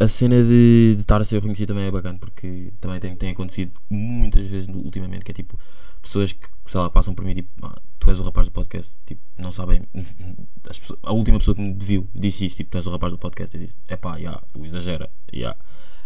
a 0.00 0.06
cena 0.06 0.36
de, 0.42 0.94
de 0.94 1.00
estar 1.00 1.20
a 1.20 1.24
ser 1.24 1.36
reconhecido 1.36 1.68
também 1.68 1.86
é 1.86 1.90
bacana 1.90 2.18
porque 2.18 2.72
também 2.80 3.00
tem, 3.00 3.16
tem 3.16 3.30
acontecido 3.30 3.72
muitas 3.90 4.46
vezes 4.46 4.68
ultimamente 4.68 5.24
que 5.24 5.32
é 5.32 5.34
tipo 5.34 5.58
pessoas 6.00 6.32
que 6.32 6.48
sei 6.66 6.80
lá 6.80 6.88
passam 6.88 7.14
por 7.14 7.24
mim 7.24 7.34
tipo 7.34 7.48
ah, 7.66 7.80
tu 7.98 8.08
és 8.10 8.20
o 8.20 8.22
rapaz 8.22 8.46
do 8.46 8.52
podcast 8.52 8.96
tipo 9.04 9.20
não 9.36 9.50
sabem 9.50 9.82
pessoas, 10.62 11.00
a 11.02 11.12
última 11.12 11.38
pessoa 11.38 11.54
que 11.56 11.60
me 11.60 11.74
viu 11.74 12.08
disse 12.14 12.46
isto 12.46 12.58
tipo 12.58 12.70
tu 12.70 12.78
és 12.78 12.86
o 12.86 12.90
rapaz 12.90 13.12
do 13.12 13.18
podcast 13.18 13.56
e 13.56 13.60
disse 13.60 13.76
é 13.88 13.96
pá 13.96 14.16
yeah, 14.16 14.40
tu 14.52 14.64
exagera 14.64 15.10
yeah, 15.34 15.58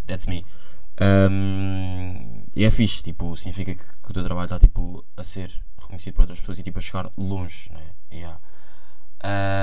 that's 0.07 0.27
me 0.27 0.45
um, 1.01 2.41
e 2.57 2.65
é 2.65 2.71
fixe 2.71 3.03
tipo 3.03 3.37
significa 3.37 3.75
que, 3.75 3.85
que, 3.85 4.11
o 4.11 4.13
teu 4.13 4.23
trabalho 4.23 4.47
está 4.47 4.59
tipo 4.59 5.05
a 5.19 5.25
ser 5.25 5.51
reconhecido 5.79 6.15
por 6.15 6.23
outras 6.23 6.41
pessoas 6.41 6.59
e 6.59 6.63
tipo 6.63 6.79
a 6.79 6.83
chegar 6.83 7.13
longe 7.19 7.71
né 7.73 7.91
yeah. 8.11 8.41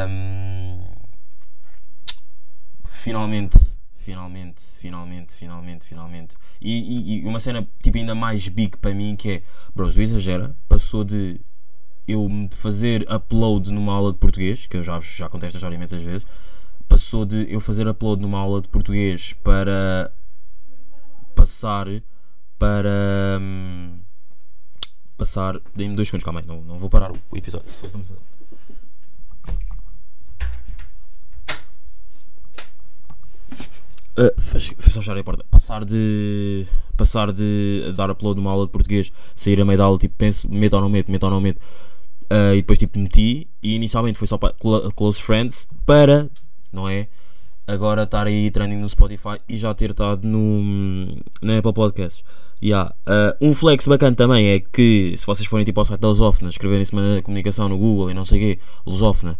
um, 0.07 0.85
finalmente 2.85 3.78
finalmente, 4.09 4.63
finalmente, 4.79 5.33
finalmente, 5.33 5.85
finalmente. 5.85 6.35
E, 6.59 6.71
e, 6.71 7.19
e, 7.19 7.25
uma 7.27 7.39
cena 7.39 7.67
tipo 7.81 7.97
ainda 7.97 8.15
mais 8.15 8.47
big 8.47 8.75
para 8.77 8.91
mim 8.91 9.15
que 9.15 9.29
é, 9.29 9.43
bros, 9.75 9.95
o 9.95 10.01
exagera, 10.01 10.55
passou 10.67 11.03
de 11.03 11.39
eu 12.07 12.27
fazer 12.51 13.05
upload 13.11 13.71
numa 13.71 13.93
aula 13.93 14.11
de 14.11 14.17
português, 14.17 14.65
que 14.65 14.77
eu 14.77 14.83
já, 14.83 14.99
já 14.99 15.29
contei 15.29 15.45
esta 15.45 15.57
história 15.57 15.75
imensas 15.75 16.01
vezes, 16.01 16.25
passou 16.87 17.23
de 17.23 17.45
eu 17.53 17.59
fazer 17.59 17.87
upload 17.87 18.19
numa 18.19 18.39
aula 18.39 18.61
de 18.61 18.67
português 18.69 19.33
para 19.43 20.11
passar 21.35 21.85
para 22.57 23.37
hum, 23.39 23.99
passar, 25.17 25.61
dei-me 25.75 25.95
dois 25.95 26.07
segundos, 26.07 26.25
calma 26.25 26.39
aí, 26.39 26.47
não, 26.47 26.61
não 26.63 26.79
vou 26.79 26.89
parar 26.89 27.11
o 27.11 27.37
episódio. 27.37 27.69
Uh, 34.19 34.41
fechar 34.81 35.17
a 35.17 35.23
porta. 35.23 35.45
Passar 35.49 35.85
de. 35.85 36.65
Passar 36.97 37.31
de 37.31 37.93
dar 37.95 38.11
upload 38.11 38.41
numa 38.41 38.51
aula 38.51 38.65
de 38.65 38.71
português, 38.73 39.09
sair 39.33 39.61
a 39.61 39.63
meio 39.63 39.77
da 39.77 39.85
aula, 39.85 39.97
tipo, 39.97 40.15
penso, 40.17 40.51
meto 40.51 40.73
ou 40.73 40.81
não 40.81 40.89
meto, 40.89 41.09
meto 41.09 41.23
ou 41.23 41.29
não 41.29 41.39
meto. 41.39 41.57
Uh, 42.25 42.53
e 42.53 42.57
depois, 42.57 42.77
tipo, 42.77 42.99
meti. 42.99 43.47
E 43.63 43.75
inicialmente 43.75 44.19
foi 44.19 44.27
só 44.27 44.37
para 44.37 44.53
Close 44.93 45.21
Friends, 45.23 45.65
para, 45.85 46.29
não 46.73 46.89
é? 46.89 47.07
Agora 47.65 48.03
estar 48.03 48.27
aí 48.27 48.51
trending 48.51 48.77
no 48.77 48.89
Spotify 48.89 49.39
e 49.47 49.55
já 49.55 49.73
ter 49.73 49.91
estado 49.91 50.27
no, 50.27 51.15
na 51.41 51.59
Apple 51.59 51.71
Podcasts. 51.71 52.23
Yeah. 52.61 52.93
Uh, 53.07 53.49
um 53.49 53.55
flex 53.55 53.87
bacana 53.87 54.15
também 54.15 54.49
é 54.49 54.59
que 54.59 55.13
se 55.15 55.25
vocês 55.25 55.47
forem 55.47 55.63
tipo 55.63 55.79
ao 55.79 55.85
site 55.85 56.01
da 56.01 56.09
Lusófona, 56.09 56.49
escreverem-se 56.49 56.91
uma 56.91 57.21
comunicação 57.21 57.69
no 57.69 57.77
Google 57.77 58.11
e 58.11 58.13
não 58.13 58.25
sei 58.25 58.37
o 58.37 58.41
quê, 58.41 58.61
Lusófona, 58.85 59.39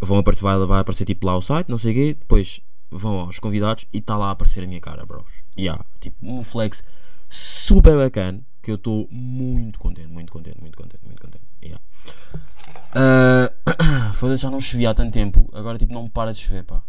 vão 0.00 0.18
aparecer, 0.18 0.42
vai, 0.42 0.58
vai 0.66 0.80
aparecer 0.80 1.04
tipo 1.04 1.26
lá 1.26 1.36
o 1.36 1.42
site, 1.42 1.68
não 1.68 1.78
sei 1.78 1.92
o 1.92 1.94
quê, 1.94 2.16
depois 2.18 2.60
vão 2.92 3.20
aos 3.20 3.38
convidados 3.38 3.86
e 3.92 3.98
está 3.98 4.16
lá 4.16 4.28
a 4.28 4.30
aparecer 4.32 4.62
a 4.62 4.66
minha 4.66 4.80
cara, 4.80 5.06
bros. 5.06 5.24
Yeah, 5.58 5.82
tipo, 5.98 6.16
um 6.22 6.42
flex 6.42 6.84
super 7.28 7.96
bacana 7.96 8.40
que 8.62 8.70
eu 8.70 8.76
estou 8.76 9.08
muito 9.10 9.78
contente, 9.78 10.08
muito 10.08 10.30
contente, 10.30 10.60
muito 10.60 10.76
contente, 10.76 11.04
muito 11.04 11.20
contente. 11.20 11.44
Yeah. 11.62 11.82
Uh, 12.94 14.12
foi 14.12 14.36
já 14.36 14.50
não 14.50 14.60
chovia 14.60 14.90
há 14.90 14.94
tanto 14.94 15.14
tempo, 15.14 15.48
agora 15.54 15.78
tipo 15.78 15.94
não 15.94 16.10
para 16.10 16.30
de 16.30 16.40
chover, 16.40 16.62
pá. 16.62 16.82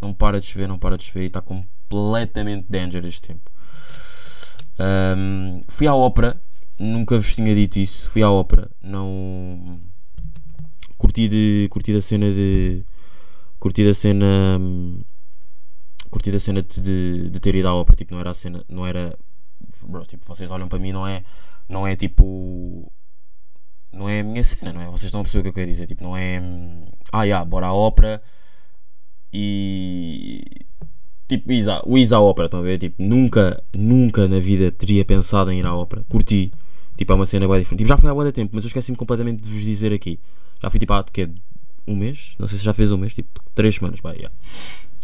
Não 0.00 0.14
para 0.14 0.40
de 0.40 0.46
chover, 0.46 0.68
não 0.68 0.78
para 0.78 0.96
de 0.96 1.02
chover 1.02 1.24
e 1.24 1.26
está 1.26 1.40
completamente 1.40 2.70
danger 2.70 3.04
este 3.04 3.20
tempo. 3.20 3.50
Um, 4.78 5.60
fui 5.66 5.88
à 5.88 5.94
ópera, 5.94 6.40
nunca 6.78 7.16
vos 7.16 7.34
tinha 7.34 7.52
dito 7.52 7.80
isso. 7.80 8.08
Fui 8.08 8.22
à 8.22 8.30
ópera, 8.30 8.70
não 8.80 9.80
curti, 10.96 11.26
de, 11.26 11.68
curti 11.68 11.92
da 11.92 12.00
cena 12.00 12.30
de 12.30 12.84
curti 13.58 13.84
da 13.84 13.94
cena 13.94 14.58
hum, 14.60 15.00
curti 16.14 16.30
a 16.30 16.38
cena 16.38 16.62
de, 16.62 17.28
de 17.28 17.40
ter 17.40 17.56
ido 17.56 17.66
à 17.66 17.74
ópera, 17.74 17.96
tipo, 17.96 18.14
não 18.14 18.20
era 18.20 18.30
a 18.30 18.34
cena, 18.34 18.64
não 18.68 18.86
era. 18.86 19.18
Bro, 19.84 20.06
tipo, 20.06 20.24
vocês 20.26 20.48
olham 20.48 20.68
para 20.68 20.78
mim, 20.78 20.92
não 20.92 21.04
é, 21.04 21.24
não 21.68 21.86
é 21.86 21.96
tipo. 21.96 22.92
Não 23.92 24.08
é 24.08 24.20
a 24.20 24.24
minha 24.24 24.42
cena, 24.44 24.72
não 24.72 24.80
é? 24.80 24.86
Vocês 24.86 25.04
estão 25.04 25.20
a 25.20 25.24
perceber 25.24 25.40
o 25.40 25.42
que 25.42 25.48
eu 25.48 25.52
quero 25.52 25.66
dizer, 25.66 25.86
tipo, 25.86 26.04
não 26.04 26.16
é. 26.16 26.40
Ah, 27.12 27.24
yeah, 27.24 27.44
bora 27.44 27.66
à 27.66 27.74
ópera 27.74 28.22
e. 29.32 30.40
Tipo, 31.26 31.50
o 31.86 31.98
Isa 31.98 32.16
à 32.16 32.20
ópera, 32.20 32.46
estão 32.46 32.60
a 32.60 32.62
ver? 32.62 32.78
Tipo, 32.78 33.02
nunca, 33.02 33.62
nunca 33.72 34.28
na 34.28 34.38
vida 34.38 34.70
teria 34.70 35.04
pensado 35.04 35.50
em 35.50 35.58
ir 35.58 35.66
à 35.66 35.74
ópera. 35.74 36.04
Curti, 36.08 36.52
tipo, 36.96 37.12
é 37.12 37.14
uma 37.16 37.26
cena 37.26 37.48
bem 37.48 37.58
diferente. 37.58 37.78
Tipo, 37.78 37.88
já 37.88 37.96
foi 37.96 38.10
há 38.10 38.14
muito 38.14 38.32
tempo, 38.32 38.52
mas 38.54 38.62
eu 38.64 38.68
esqueci-me 38.68 38.96
completamente 38.96 39.40
de 39.40 39.48
vos 39.48 39.62
dizer 39.62 39.92
aqui. 39.92 40.20
Já 40.62 40.70
fui 40.70 40.78
tipo 40.78 40.92
há, 40.92 41.02
que 41.02 41.28
um 41.88 41.96
mês? 41.96 42.36
Não 42.38 42.46
sei 42.46 42.58
se 42.58 42.64
já 42.64 42.72
fez 42.72 42.92
um 42.92 42.98
mês, 42.98 43.14
tipo, 43.14 43.40
três 43.54 43.74
semanas, 43.76 44.00
pá, 44.00 44.12
yeah. 44.12 44.32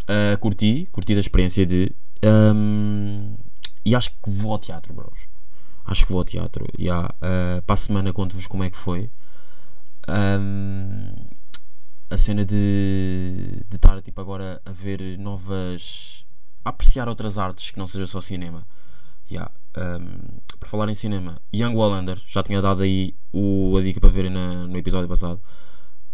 Uh, 0.02 0.38
curti, 0.38 0.88
curti 0.90 1.14
da 1.14 1.20
experiência 1.20 1.64
de. 1.64 1.92
Um, 2.24 3.36
e 3.84 3.94
acho 3.94 4.10
que 4.10 4.30
vou 4.30 4.52
ao 4.52 4.58
teatro, 4.58 4.92
bros. 4.92 5.28
Acho 5.84 6.04
que 6.04 6.12
vou 6.12 6.20
ao 6.20 6.24
teatro. 6.24 6.66
E 6.78 6.84
yeah, 6.84 7.08
uh, 7.08 7.62
para 7.62 7.74
a 7.74 7.76
semana 7.76 8.12
conto-vos 8.12 8.46
como 8.46 8.64
é 8.64 8.70
que 8.70 8.76
foi. 8.76 9.10
Um, 10.08 11.12
a 12.08 12.18
cena 12.18 12.44
de, 12.44 13.62
de 13.68 13.76
estar 13.76 14.00
tipo, 14.02 14.20
agora 14.20 14.60
a 14.64 14.72
ver 14.72 15.18
novas. 15.18 16.24
a 16.64 16.70
apreciar 16.70 17.08
outras 17.08 17.38
artes 17.38 17.70
que 17.70 17.78
não 17.78 17.86
seja 17.86 18.06
só 18.06 18.20
cinema. 18.20 18.66
Yeah. 19.30 19.50
Um, 19.76 20.40
por 20.58 20.68
falar 20.68 20.88
em 20.90 20.94
cinema, 20.94 21.40
Young 21.54 21.74
Wallander, 21.76 22.20
já 22.26 22.42
tinha 22.42 22.60
dado 22.60 22.82
aí 22.82 23.14
o, 23.32 23.76
a 23.78 23.82
dica 23.82 24.00
para 24.00 24.10
verem 24.10 24.30
no 24.30 24.76
episódio 24.76 25.08
passado. 25.08 25.40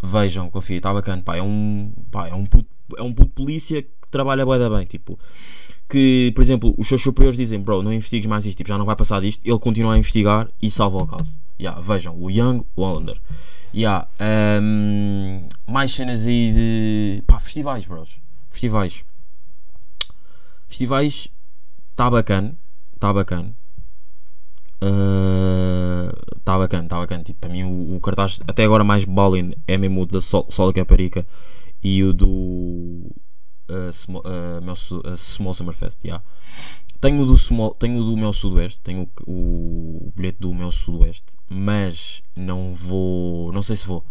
Vejam, 0.03 0.51
confia, 0.51 0.77
está 0.77 0.93
bacana. 0.93 1.23
Pá, 1.23 1.37
é 1.37 1.43
um, 1.43 1.93
pá, 2.11 2.29
é 2.29 2.35
um 2.35 2.45
puto 2.45 2.69
é 2.97 3.03
um 3.03 3.13
puto 3.13 3.31
polícia 3.31 3.83
que 3.83 4.11
trabalha 4.11 4.45
bem, 4.45 4.71
bem, 4.71 4.87
tipo, 4.87 5.19
que, 5.89 6.33
por 6.35 6.43
exemplo, 6.43 6.75
os 6.79 6.89
seus 6.89 7.03
superiores 7.03 7.37
dizem, 7.37 7.61
bro, 7.61 7.83
não 7.83 7.93
investigues 7.93 8.27
mais 8.27 8.45
isto, 8.47 8.59
tipo, 8.59 8.69
já 8.69 8.79
não 8.79 8.85
vai 8.85 8.97
passar 8.97 9.21
disto, 9.21 9.41
ele 9.45 9.59
continua 9.59 9.95
a 9.95 9.99
investigar 9.99 10.49
e 10.61 10.71
salva 10.71 10.99
o 10.99 11.07
caso. 11.07 11.39
Yeah, 11.59 11.81
vejam, 11.81 12.17
o 12.21 12.31
Young 12.31 12.63
Wallander. 12.77 13.21
Yeah, 13.75 14.09
um, 14.63 15.49
mais 15.67 15.93
cenas 15.93 16.27
aí 16.27 16.53
de. 16.53 17.23
pá, 17.27 17.39
festivais, 17.39 17.87
bros. 17.87 18.19
Festivais. 18.51 19.05
Festivais. 20.69 21.29
Está 21.91 22.11
bacana. 22.11 22.55
Está 22.95 23.13
bacana. 23.13 23.55
Está 24.77 26.57
uh, 26.57 26.59
bacana, 26.59 26.85
está 26.85 26.99
bacana. 26.99 27.23
Tipo, 27.23 27.41
para 27.41 27.51
mim, 27.51 27.65
o, 27.65 27.97
o, 27.97 28.01
cartaz 28.01 28.41
até 28.47 28.65
agora 28.65 28.85
mais 28.85 29.05
ballin 29.05 29.53
é 29.67 29.77
mesmo 29.77 30.03
o 30.03 30.07
da 30.07 30.21
Sol, 30.21 30.47
Sol 30.51 30.73
Caparica 30.73 31.27
e 31.87 32.03
o 32.03 32.13
do 32.13 33.15
uh, 33.71 33.93
small, 33.93 34.21
uh, 34.27 34.61
meu, 34.61 34.73
uh, 34.73 35.17
small 35.17 35.55
Summer 35.55 35.73
Fest. 35.73 36.03
Yeah. 36.03 36.25
Tenho, 37.01 37.25
do 37.25 37.39
small, 37.39 37.75
tenho 37.75 38.03
do 38.03 38.17
meu 38.17 38.33
Sudoeste, 38.33 38.81
tenho 38.81 39.09
o, 39.25 40.09
o 40.09 40.13
bilhete 40.17 40.41
do 40.41 40.53
meu 40.53 40.73
Sudoeste, 40.73 41.37
mas 41.49 42.25
não 42.35 42.75
vou. 42.75 43.53
Não 43.53 43.63
sei 43.63 43.77
se 43.77 43.87
vou. 43.87 44.05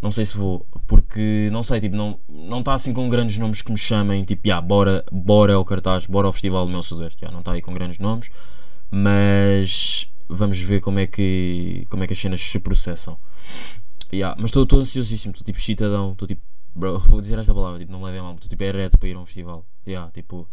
Não 0.00 0.12
sei 0.12 0.24
se 0.24 0.36
vou, 0.36 0.64
porque 0.86 1.48
não 1.50 1.62
sei, 1.64 1.80
tipo, 1.80 1.96
não 1.96 2.20
não 2.28 2.60
está 2.60 2.74
assim 2.74 2.92
com 2.92 3.08
grandes 3.08 3.36
nomes 3.38 3.62
que 3.62 3.70
me 3.72 3.78
chamem, 3.78 4.24
tipo, 4.24 4.46
yeah, 4.46 4.64
bora, 4.64 5.04
bora 5.12 5.54
ao 5.54 5.64
cartaz, 5.64 6.06
bora 6.06 6.26
ao 6.26 6.32
Festival 6.32 6.66
do 6.66 6.72
meu 6.72 6.82
Sudoeste, 6.82 7.22
yeah, 7.22 7.32
não 7.32 7.40
está 7.40 7.52
aí 7.52 7.62
com 7.62 7.72
grandes 7.72 8.00
nomes, 8.00 8.28
mas 8.90 10.08
vamos 10.28 10.58
ver 10.58 10.80
como 10.80 10.98
é 10.98 11.06
que, 11.06 11.86
como 11.88 12.02
é 12.02 12.06
que 12.06 12.14
as 12.14 12.18
cenas 12.18 12.40
se 12.40 12.58
processam. 12.58 13.16
Yeah, 14.12 14.36
mas 14.40 14.54
estou 14.54 14.80
ansiosíssimo, 14.80 15.32
estou 15.32 15.44
tipo 15.44 15.60
chitadão, 15.60 16.12
estou 16.12 16.26
tipo, 16.26 16.42
bro, 16.74 16.98
vou 16.98 17.20
dizer 17.20 17.38
esta 17.38 17.54
palavra, 17.54 17.78
tipo, 17.78 17.92
não 17.92 17.98
me 18.00 18.06
levem 18.06 18.20
a 18.20 18.24
mal, 18.24 18.36
tipo, 18.36 18.62
é 18.64 18.70
reto 18.70 18.98
para 18.98 19.08
ir 19.08 19.16
a 19.16 19.18
um 19.20 19.26
festival. 19.26 19.64
Yeah, 19.86 20.10
tipo, 20.12 20.48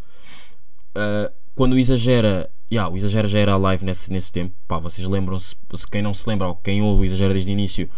uh, 0.97 1.31
quando 1.55 1.73
o 1.73 1.79
exagera, 1.79 2.49
yeah, 2.71 2.91
o 2.91 2.95
exagera 2.97 3.27
já 3.27 3.39
era 3.39 3.57
live 3.57 3.85
nesse, 3.85 4.11
nesse 4.11 4.31
tempo, 4.31 4.55
pá, 4.67 4.77
vocês 4.79 5.07
lembram-se, 5.07 5.55
se 5.75 5.87
quem 5.87 6.01
não 6.01 6.13
se 6.13 6.27
lembra 6.27 6.47
ou 6.47 6.55
quem 6.55 6.81
ouve 6.81 7.01
o 7.01 7.05
exagera 7.05 7.33
desde 7.33 7.51
o 7.51 7.53
início, 7.53 7.89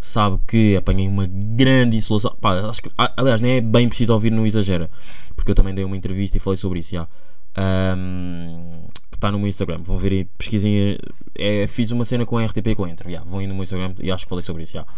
sabe 0.00 0.38
que 0.46 0.76
apanhei 0.76 1.06
uma 1.06 1.26
grande 1.26 1.96
insolação. 1.96 2.34
Pá, 2.40 2.54
acho 2.68 2.82
que, 2.82 2.90
a- 2.96 3.12
aliás, 3.16 3.40
nem 3.40 3.56
é 3.56 3.60
bem 3.60 3.88
preciso 3.88 4.12
ouvir 4.12 4.30
no 4.30 4.46
exagera, 4.46 4.88
porque 5.36 5.50
eu 5.50 5.54
também 5.54 5.74
dei 5.74 5.84
uma 5.84 5.96
entrevista 5.96 6.36
e 6.36 6.40
falei 6.40 6.56
sobre 6.56 6.78
isso, 6.80 6.94
yeah. 6.94 7.10
Um, 7.58 8.86
que 9.10 9.16
está 9.16 9.30
no 9.32 9.38
meu 9.38 9.48
Instagram, 9.48 9.82
vão 9.82 9.98
ver 9.98 10.12
aí, 10.12 10.24
pesquisem, 10.24 10.96
é, 11.36 11.66
fiz 11.66 11.90
uma 11.90 12.04
cena 12.04 12.24
com 12.24 12.38
a 12.38 12.44
RTP 12.44 12.74
com 12.76 12.86
Entra, 12.86 13.08
yeah, 13.10 13.28
vão 13.28 13.40
aí 13.40 13.46
no 13.46 13.54
meu 13.54 13.64
Instagram 13.64 13.92
e 13.98 14.10
acho 14.10 14.24
que 14.24 14.30
falei 14.30 14.42
sobre 14.42 14.62
isso, 14.62 14.76
yeah. 14.76 14.90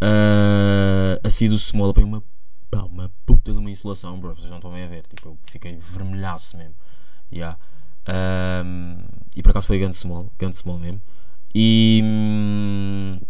Uh, 0.00 1.01
assim 1.22 1.48
do 1.48 1.58
Small 1.58 1.90
apanhei 1.90 2.08
uma, 2.08 2.22
pá, 2.70 2.82
uma 2.82 3.10
puta 3.26 3.52
de 3.52 3.58
uma 3.58 3.70
insolação, 3.70 4.18
bro, 4.18 4.34
vocês 4.34 4.50
não 4.50 4.58
estão 4.58 4.72
bem 4.72 4.84
a 4.84 4.88
ver, 4.88 5.06
tipo, 5.06 5.28
eu 5.28 5.38
fiquei 5.44 5.76
vermelhaço 5.76 6.56
mesmo, 6.56 6.74
yeah. 7.32 7.58
Um, 8.08 8.98
e 9.36 9.42
por 9.42 9.50
acaso 9.50 9.68
foi 9.68 9.78
grande 9.78 9.96
small, 9.96 10.32
grande 10.38 10.56
small 10.56 10.78
mesmo. 10.78 11.00
E, 11.54 12.00
hum, 12.02 13.20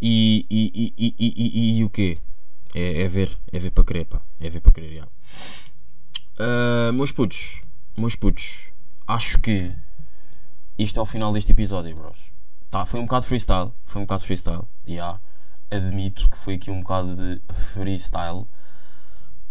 e, 0.00 0.46
e, 0.50 0.72
e, 0.74 0.94
e, 0.98 1.14
e, 1.18 1.78
e, 1.78 1.84
o 1.84 1.90
quê? 1.90 2.18
É, 2.74 3.02
é 3.02 3.08
ver, 3.08 3.38
é 3.52 3.58
ver 3.58 3.70
para 3.70 3.84
querer, 3.84 4.04
pá. 4.04 4.20
É 4.40 4.50
ver 4.50 4.60
para 4.60 4.72
querer, 4.72 4.96
já. 4.96 5.08
Ah, 6.38 6.90
meus 6.92 7.12
putos, 7.12 7.62
meus 7.96 8.16
putos, 8.16 8.70
acho 9.06 9.40
que 9.40 9.74
isto 10.78 10.98
é 10.98 11.02
o 11.02 11.06
final 11.06 11.32
deste 11.32 11.52
episódio, 11.52 11.94
bros. 11.94 12.32
Tá, 12.68 12.84
foi 12.84 13.00
um 13.00 13.04
bocado 13.04 13.26
freestyle, 13.26 13.72
foi 13.84 14.02
um 14.02 14.04
bocado 14.04 14.24
freestyle, 14.24 14.64
já. 14.86 15.20
Admito 15.72 16.28
que 16.28 16.38
foi 16.38 16.54
aqui 16.54 16.70
um 16.70 16.80
bocado 16.80 17.16
de 17.16 17.40
freestyle, 17.72 18.46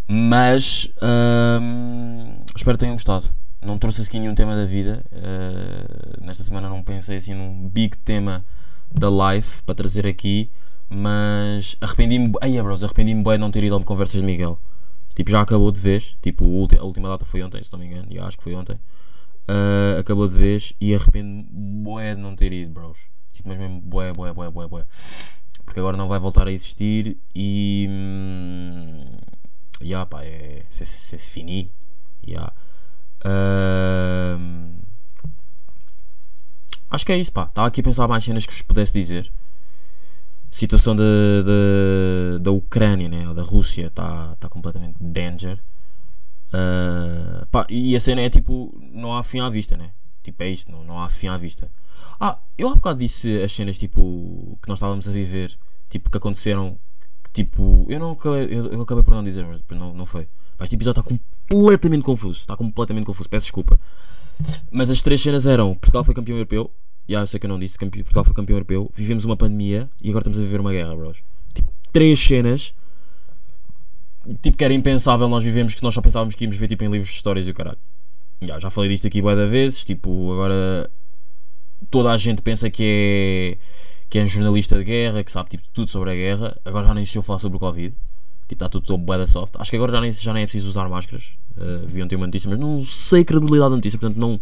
mas 0.08 0.88
ahm, 1.02 2.42
espero 2.54 2.76
que 2.76 2.80
tenham 2.80 2.94
gostado. 2.94 3.28
Não 3.60 3.76
trouxe 3.76 4.02
aqui 4.02 4.20
nenhum 4.20 4.34
tema 4.34 4.54
da 4.54 4.64
vida. 4.64 5.04
ah, 5.12 6.20
nesta 6.20 6.44
semana 6.44 6.68
não 6.68 6.82
pensei 6.82 7.16
assim 7.16 7.34
num 7.34 7.68
big 7.68 7.96
tema 7.98 8.44
da 8.94 9.08
live 9.08 9.62
para 9.66 9.74
trazer 9.74 10.06
aqui, 10.06 10.50
mas 10.88 11.76
arrependi-me. 11.80 12.30
Ai, 12.40 12.60
bros, 12.62 12.84
arrependi-me 12.84 13.22
bem 13.24 13.32
de 13.32 13.38
não 13.38 13.50
ter 13.50 13.64
ido 13.64 13.74
ao 13.74 13.82
Conversas 13.82 14.20
de 14.20 14.26
Miguel. 14.26 14.58
Tipo, 15.14 15.30
já 15.30 15.40
acabou 15.40 15.72
de 15.72 15.80
vez. 15.80 16.16
Tipo, 16.22 16.44
a 16.44 16.80
a 16.80 16.84
última 16.84 17.08
data 17.08 17.24
foi 17.24 17.42
ontem, 17.42 17.62
se 17.64 17.72
não 17.72 17.78
me 17.80 17.86
engano. 17.86 18.06
E 18.10 18.18
acho 18.18 18.36
que 18.36 18.44
foi 18.44 18.54
ontem. 18.54 18.78
Ah, 19.48 19.98
acabou 19.98 20.28
de 20.28 20.34
vez 20.36 20.72
e 20.80 20.94
arrependo-me 20.94 21.44
bué 21.82 22.14
de 22.14 22.20
não 22.20 22.36
ter 22.36 22.52
ido, 22.52 22.72
bros. 22.72 22.98
Tipo, 23.32 23.48
mas 23.48 23.58
mesmo 23.58 23.80
bué, 23.80 24.12
bué, 24.12 24.32
bué, 24.32 24.50
bué, 24.50 24.68
bué. 24.68 24.84
Porque 25.72 25.80
agora 25.80 25.96
não 25.96 26.06
vai 26.06 26.18
voltar 26.18 26.46
a 26.46 26.52
existir 26.52 27.16
e. 27.34 27.86
Hum, 27.90 29.16
yeah, 29.82 30.04
pá, 30.04 30.22
é. 30.22 30.66
C'est 30.68 30.84
c'est 30.84 31.18
fini. 31.18 31.70
Yeah. 32.28 32.52
Ahm, 33.24 34.80
acho 36.90 37.06
que 37.06 37.12
é 37.12 37.16
isso, 37.16 37.32
pá. 37.32 37.44
Estava 37.44 37.68
aqui 37.68 37.80
a 37.80 37.84
pensar 37.84 38.06
mais 38.06 38.22
cenas 38.22 38.44
que 38.44 38.52
vos 38.52 38.60
pudesse 38.60 38.92
dizer. 38.92 39.32
Situação 40.50 40.94
da 40.94 41.02
da- 42.38 42.50
Ucrânia, 42.52 43.08
né? 43.08 43.32
da 43.32 43.42
Rússia, 43.42 43.86
está 43.86 44.36
tá 44.36 44.50
completamente 44.50 44.96
danger. 45.00 45.58
Ah, 46.52 47.46
pá, 47.50 47.66
e 47.70 47.96
a 47.96 48.00
cena 48.00 48.20
é 48.20 48.28
tipo, 48.28 48.78
não 48.92 49.16
há 49.16 49.22
fim 49.22 49.40
à 49.40 49.48
vista, 49.48 49.74
né? 49.74 49.90
Tipo, 50.22 50.42
é 50.42 50.48
isto, 50.50 50.70
não, 50.70 50.84
não 50.84 51.00
há 51.02 51.08
fim 51.08 51.26
à 51.28 51.36
vista. 51.36 51.70
Ah, 52.20 52.38
eu 52.56 52.68
há 52.68 52.74
bocado 52.74 53.00
disse 53.00 53.42
as 53.42 53.52
cenas 53.52 53.78
tipo 53.78 54.58
que 54.62 54.68
nós 54.68 54.78
estávamos 54.78 55.08
a 55.08 55.12
viver, 55.12 55.58
tipo, 55.88 56.10
que 56.10 56.16
aconteceram. 56.16 56.78
Que, 57.24 57.30
tipo, 57.32 57.86
eu 57.88 57.98
não 58.00 58.12
acabei, 58.12 58.44
eu, 58.44 58.66
eu 58.72 58.80
acabei 58.82 59.02
por 59.02 59.14
não 59.14 59.22
dizer, 59.24 59.44
mas 59.44 59.58
depois 59.58 59.78
não, 59.80 59.92
não 59.94 60.06
foi. 60.06 60.28
Pá, 60.56 60.64
este 60.64 60.76
episódio 60.76 61.00
está 61.00 61.16
completamente 61.48 62.02
confuso. 62.02 62.40
Está 62.40 62.56
completamente 62.56 63.04
confuso, 63.04 63.28
peço 63.28 63.44
desculpa. 63.46 63.78
Mas 64.70 64.90
as 64.90 65.02
três 65.02 65.20
cenas 65.20 65.46
eram: 65.46 65.74
Portugal 65.74 66.04
foi 66.04 66.14
campeão 66.14 66.36
europeu. 66.36 66.70
Já 67.08 67.26
sei 67.26 67.40
que 67.40 67.46
eu 67.46 67.48
não 67.50 67.58
disse, 67.58 67.76
campe- 67.76 68.02
Portugal 68.02 68.24
foi 68.24 68.32
campeão 68.34 68.56
europeu. 68.56 68.90
Vivemos 68.94 69.24
uma 69.24 69.36
pandemia 69.36 69.90
e 70.00 70.08
agora 70.08 70.22
estamos 70.22 70.38
a 70.38 70.42
viver 70.42 70.60
uma 70.60 70.72
guerra, 70.72 70.94
bros. 70.94 71.18
Tipo, 71.52 71.70
três 71.92 72.18
cenas. 72.20 72.72
Tipo, 74.40 74.56
que 74.56 74.64
era 74.64 74.72
impensável 74.72 75.28
nós 75.28 75.42
vivemos, 75.42 75.74
que 75.74 75.82
nós 75.82 75.92
só 75.92 76.00
pensávamos 76.00 76.34
que 76.36 76.44
íamos 76.44 76.56
ver 76.56 76.68
tipo, 76.68 76.84
em 76.84 76.88
livros 76.88 77.10
de 77.10 77.16
histórias 77.16 77.46
e 77.46 77.50
o 77.50 77.54
caralho. 77.54 77.78
Já, 78.46 78.58
já 78.58 78.70
falei 78.70 78.90
disto 78.90 79.06
aqui 79.06 79.22
da 79.22 79.46
vezes. 79.46 79.84
Tipo, 79.84 80.32
agora 80.32 80.90
toda 81.90 82.10
a 82.10 82.18
gente 82.18 82.42
pensa 82.42 82.70
que 82.70 83.58
é 83.58 83.82
que 84.12 84.18
é 84.18 84.24
um 84.24 84.26
jornalista 84.26 84.76
de 84.76 84.84
guerra, 84.84 85.24
que 85.24 85.32
sabe 85.32 85.48
tipo, 85.48 85.64
tudo 85.72 85.88
sobre 85.88 86.10
a 86.10 86.14
guerra. 86.14 86.54
Agora 86.66 86.86
já 86.86 86.92
nem 86.92 87.06
se 87.06 87.16
eu 87.16 87.22
falar 87.22 87.38
sobre 87.38 87.56
o 87.56 87.60
Covid. 87.60 87.94
Tipo, 88.46 88.52
está 88.52 88.68
tudo 88.68 88.98
bué 88.98 89.16
da 89.16 89.26
soft. 89.26 89.54
Acho 89.58 89.70
que 89.70 89.76
agora 89.76 89.92
já 89.92 90.00
nem, 90.02 90.12
já 90.12 90.32
nem 90.34 90.42
é 90.42 90.46
preciso 90.46 90.68
usar 90.68 90.86
máscaras. 90.86 91.30
Uh, 91.56 91.86
vi 91.86 92.02
ontem 92.02 92.16
uma 92.16 92.26
notícia, 92.26 92.50
mas 92.50 92.58
não 92.58 92.78
sei 92.82 93.22
a 93.22 93.24
credibilidade 93.24 93.70
da 93.70 93.76
notícia, 93.76 93.98
portanto 93.98 94.18
não, 94.18 94.38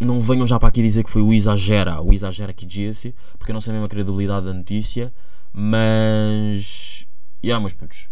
não 0.00 0.20
venham 0.20 0.46
já 0.46 0.58
para 0.58 0.68
aqui 0.68 0.82
dizer 0.82 1.02
que 1.02 1.10
foi 1.10 1.20
o 1.22 1.32
exagera, 1.32 2.00
o 2.00 2.12
exagera 2.12 2.52
que 2.52 2.64
disse, 2.66 3.14
porque 3.38 3.52
eu 3.52 3.54
não 3.54 3.60
sei 3.60 3.72
mesmo 3.72 3.86
a 3.86 3.88
credibilidade 3.88 4.46
da 4.46 4.52
notícia, 4.52 5.12
mas. 5.52 7.06
Yeah, 7.44 7.60
meus 7.60 7.74
putos, 7.74 8.08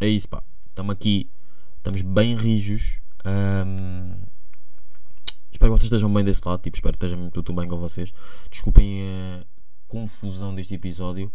é 0.00 0.08
isso 0.08 0.28
pá. 0.28 0.42
Estamos 0.68 0.92
aqui, 0.92 1.28
estamos 1.78 2.02
bem 2.02 2.36
rijos. 2.36 2.94
ahm, 3.24 4.14
espero 5.50 5.72
que 5.72 5.78
vocês 5.78 5.84
estejam 5.84 6.12
bem 6.12 6.24
desse 6.24 6.46
lado, 6.46 6.60
tipo, 6.60 6.76
espero 6.76 6.96
que 6.96 7.04
esteja 7.04 7.30
tudo 7.30 7.52
bem 7.52 7.68
com 7.68 7.76
vocês. 7.78 8.12
Desculpem 8.50 9.02
a 9.02 9.44
confusão 9.86 10.54
deste 10.54 10.74
episódio, 10.74 11.32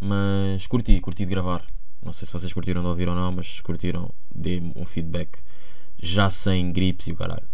mas 0.00 0.66
curti, 0.66 1.00
curti 1.00 1.24
de 1.24 1.30
gravar. 1.30 1.64
Não 2.02 2.12
sei 2.12 2.26
se 2.26 2.32
vocês 2.32 2.52
curtiram 2.52 2.82
de 2.82 2.88
ouvir 2.88 3.08
ou 3.08 3.14
não, 3.14 3.32
mas 3.32 3.56
se 3.56 3.62
curtiram, 3.62 4.10
dê-me 4.34 4.72
um 4.76 4.84
feedback 4.84 5.38
já 5.98 6.28
sem 6.28 6.70
gripes 6.72 7.06
e 7.08 7.12
o 7.12 7.16
caralho. 7.16 7.48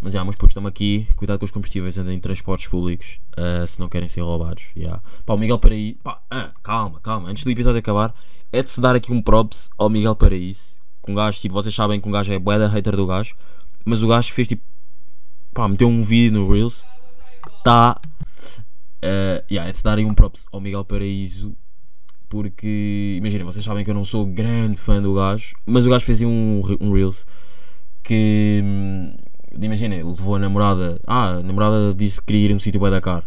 Mas 0.00 0.12
já, 0.12 0.22
meus 0.22 0.36
putos, 0.36 0.52
estamos 0.52 0.68
aqui. 0.68 1.08
Cuidado 1.16 1.38
com 1.38 1.44
os 1.44 1.50
combustíveis, 1.50 1.96
andem 1.96 2.16
em 2.16 2.20
transportes 2.20 2.68
públicos 2.68 3.20
ah, 3.36 3.66
se 3.66 3.80
não 3.80 3.88
querem 3.88 4.08
ser 4.08 4.20
roubados. 4.20 4.66
Yeah. 4.76 5.02
Pá, 5.24 5.34
o 5.34 5.38
Miguel 5.38 5.58
Paraíso. 5.58 5.96
Pá, 6.02 6.20
ah, 6.30 6.52
calma, 6.62 7.00
calma. 7.00 7.30
Antes 7.30 7.44
do 7.44 7.50
episódio 7.50 7.78
acabar, 7.78 8.14
é 8.52 8.62
de 8.62 8.70
se 8.70 8.80
dar 8.80 8.94
aqui 8.94 9.12
um 9.12 9.22
props 9.22 9.70
ao 9.78 9.88
Miguel 9.88 10.14
Paraíso. 10.14 10.76
Com 11.00 11.12
um 11.12 11.14
gajo, 11.14 11.40
tipo, 11.40 11.54
vocês 11.54 11.74
sabem 11.74 12.00
que 12.00 12.08
um 12.08 12.12
gajo 12.12 12.32
é 12.32 12.38
bué 12.38 12.58
da 12.58 12.68
hater 12.68 12.94
do 12.94 13.06
gajo, 13.06 13.34
mas 13.84 14.02
o 14.02 14.08
gajo 14.08 14.32
fez 14.32 14.48
tipo. 14.48 14.62
Pá, 15.56 15.66
meteu 15.66 15.88
um 15.88 16.04
vídeo 16.04 16.38
no 16.38 16.52
Reels 16.52 16.84
que 17.42 17.56
está. 17.56 17.98
Uh, 19.02 19.40
yeah, 19.50 19.70
é 19.70 19.72
de 19.72 19.82
darem 19.82 20.04
um 20.04 20.12
props 20.12 20.44
ao 20.52 20.60
Miguel 20.60 20.84
Paraíso 20.84 21.56
porque 22.28 23.14
imaginem, 23.16 23.42
vocês 23.42 23.64
sabem 23.64 23.82
que 23.82 23.90
eu 23.90 23.94
não 23.94 24.04
sou 24.04 24.26
grande 24.26 24.78
fã 24.78 25.00
do 25.00 25.14
gajo, 25.14 25.54
mas 25.64 25.86
o 25.86 25.88
gajo 25.88 26.04
fez 26.04 26.20
um, 26.20 26.60
um 26.78 26.92
Reels 26.92 27.24
que 28.02 28.60
hum, 28.62 29.14
imaginem, 29.58 30.02
levou 30.02 30.36
a 30.36 30.38
namorada. 30.38 31.00
Ah, 31.06 31.36
a 31.36 31.42
namorada 31.42 31.94
disse 31.94 32.20
que 32.20 32.26
queria 32.26 32.48
ir 32.48 32.52
a 32.52 32.56
um 32.56 32.58
sítio 32.58 32.78
bué 32.78 32.90
da 32.90 33.00
car. 33.00 33.24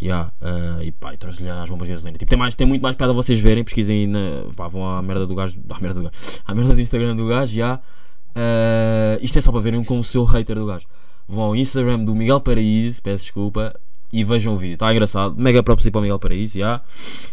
Yeah, 0.00 0.32
uh, 0.40 0.82
e 0.82 0.90
pá, 0.92 1.14
trouxe-lhe 1.14 1.50
as 1.50 1.68
bombas 1.68 1.88
de 1.88 1.92
gasolina. 1.92 2.16
Tipo, 2.16 2.30
tem, 2.30 2.38
mais, 2.38 2.54
tem 2.54 2.66
muito 2.66 2.80
mais 2.80 2.96
piada 2.96 3.12
a 3.12 3.14
vocês 3.14 3.38
verem. 3.38 3.62
Pesquisem 3.62 4.06
na. 4.06 4.46
Pá, 4.56 4.66
vão 4.66 4.88
à 4.88 5.02
merda 5.02 5.26
do 5.26 5.34
gajo. 5.34 5.60
À 5.68 5.78
merda 5.78 6.00
do 6.00 6.04
gajo. 6.04 6.40
À 6.46 6.54
merda 6.54 6.74
do 6.74 6.80
Instagram 6.80 7.14
do 7.14 7.26
gajo. 7.26 7.54
Yeah. 7.54 7.82
Uh, 8.30 9.22
isto 9.22 9.38
é 9.38 9.42
só 9.42 9.52
para 9.52 9.60
verem 9.60 9.84
como 9.84 10.02
sou 10.02 10.24
hater 10.24 10.56
do 10.56 10.64
gajo. 10.64 10.86
Vão 11.28 11.44
ao 11.44 11.56
Instagram 11.56 12.04
do 12.04 12.14
Miguel 12.14 12.40
Paraíso. 12.40 13.02
Peço 13.02 13.24
desculpa. 13.24 13.78
E 14.12 14.22
vejam 14.24 14.54
o 14.54 14.56
vídeo. 14.56 14.74
Está 14.74 14.92
engraçado. 14.92 15.34
Mega 15.36 15.62
props 15.62 15.88
para 15.88 15.98
o 15.98 16.02
Miguel 16.02 16.18
Paraíso. 16.18 16.58
Yeah. 16.58 16.82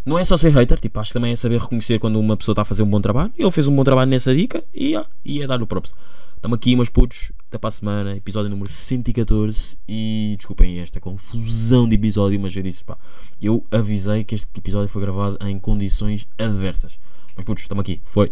Não 0.06 0.18
é 0.18 0.26
só 0.26 0.36
ser 0.38 0.50
hater. 0.50 0.80
Tipo, 0.80 1.00
acho 1.00 1.12
que 1.12 1.14
também 1.14 1.32
é 1.32 1.36
saber 1.36 1.60
reconhecer 1.60 2.00
quando 2.00 2.20
uma 2.20 2.36
pessoa 2.36 2.54
está 2.54 2.64
a 2.64 2.66
fazer 2.66 2.84
um 2.84 2.90
bom 2.90 3.00
trabalho. 3.00 3.32
Ele 3.38 3.52
fez 3.52 3.68
um 3.68 3.76
bom 3.76 3.84
trabalho 3.84 4.10
nessa 4.10 4.36
dica. 4.36 4.64
E, 4.74 4.88
yeah, 4.88 5.08
e 5.24 5.42
é 5.42 5.48
dar-lhe 5.48 5.64
o 5.64 5.68
props. 5.68 5.94
Estamos 6.36 6.58
aqui, 6.58 6.76
meus 6.76 6.90
putos. 6.90 7.32
Até 7.48 7.58
para 7.58 7.70
a 7.70 7.72
semana. 7.72 8.16
Episódio 8.16 8.50
número 8.50 8.70
114. 8.70 9.78
E 9.88 10.36
desculpem 10.38 10.80
esta 10.80 11.00
confusão 11.00 11.88
de 11.88 11.96
episódio. 11.96 12.40
Mas 12.40 12.56
eu 12.56 12.64
disse, 12.64 12.84
pá. 12.84 12.98
Eu 13.42 13.66
avisei 13.72 14.24
que 14.24 14.34
este 14.36 14.48
episódio 14.58 14.90
foi 14.90 15.02
gravado 15.02 15.38
em 15.48 15.60
condições 15.60 16.28
adversas. 16.38 16.98
Mas 17.36 17.46
putos, 17.46 17.64
estamos 17.64 17.82
aqui. 17.82 18.02
Foi. 18.06 18.32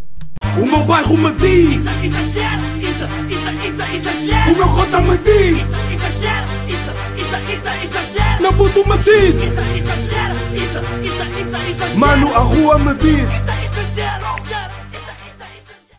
O 0.57 0.65
meu 0.65 0.83
bairro 0.83 1.17
me 1.17 1.31
diz, 1.33 1.85
Exagera, 2.03 2.61
isso, 2.79 3.05
isso, 3.29 3.49
isso, 3.67 3.95
exagera. 3.95 4.51
o 4.51 4.55
meu 4.55 4.67
cota 4.69 5.01
me 5.01 5.17
diz, 5.19 5.57
isso, 5.57 5.75
isso, 7.17 7.35
isso, 7.53 7.85
exagera. 7.85 8.41
meu 8.41 8.53
puto 8.53 8.87
me 8.89 8.97
diz, 8.97 9.35
Isso, 9.35 9.61
exagera, 9.77 10.35
isso, 10.55 10.79
isso, 11.03 11.23
isso, 11.39 11.69
exagera. 11.69 11.95
mano 11.99 12.33
a 12.35 12.39
rua 12.39 12.79
me 12.79 12.93
diz. 12.95 13.29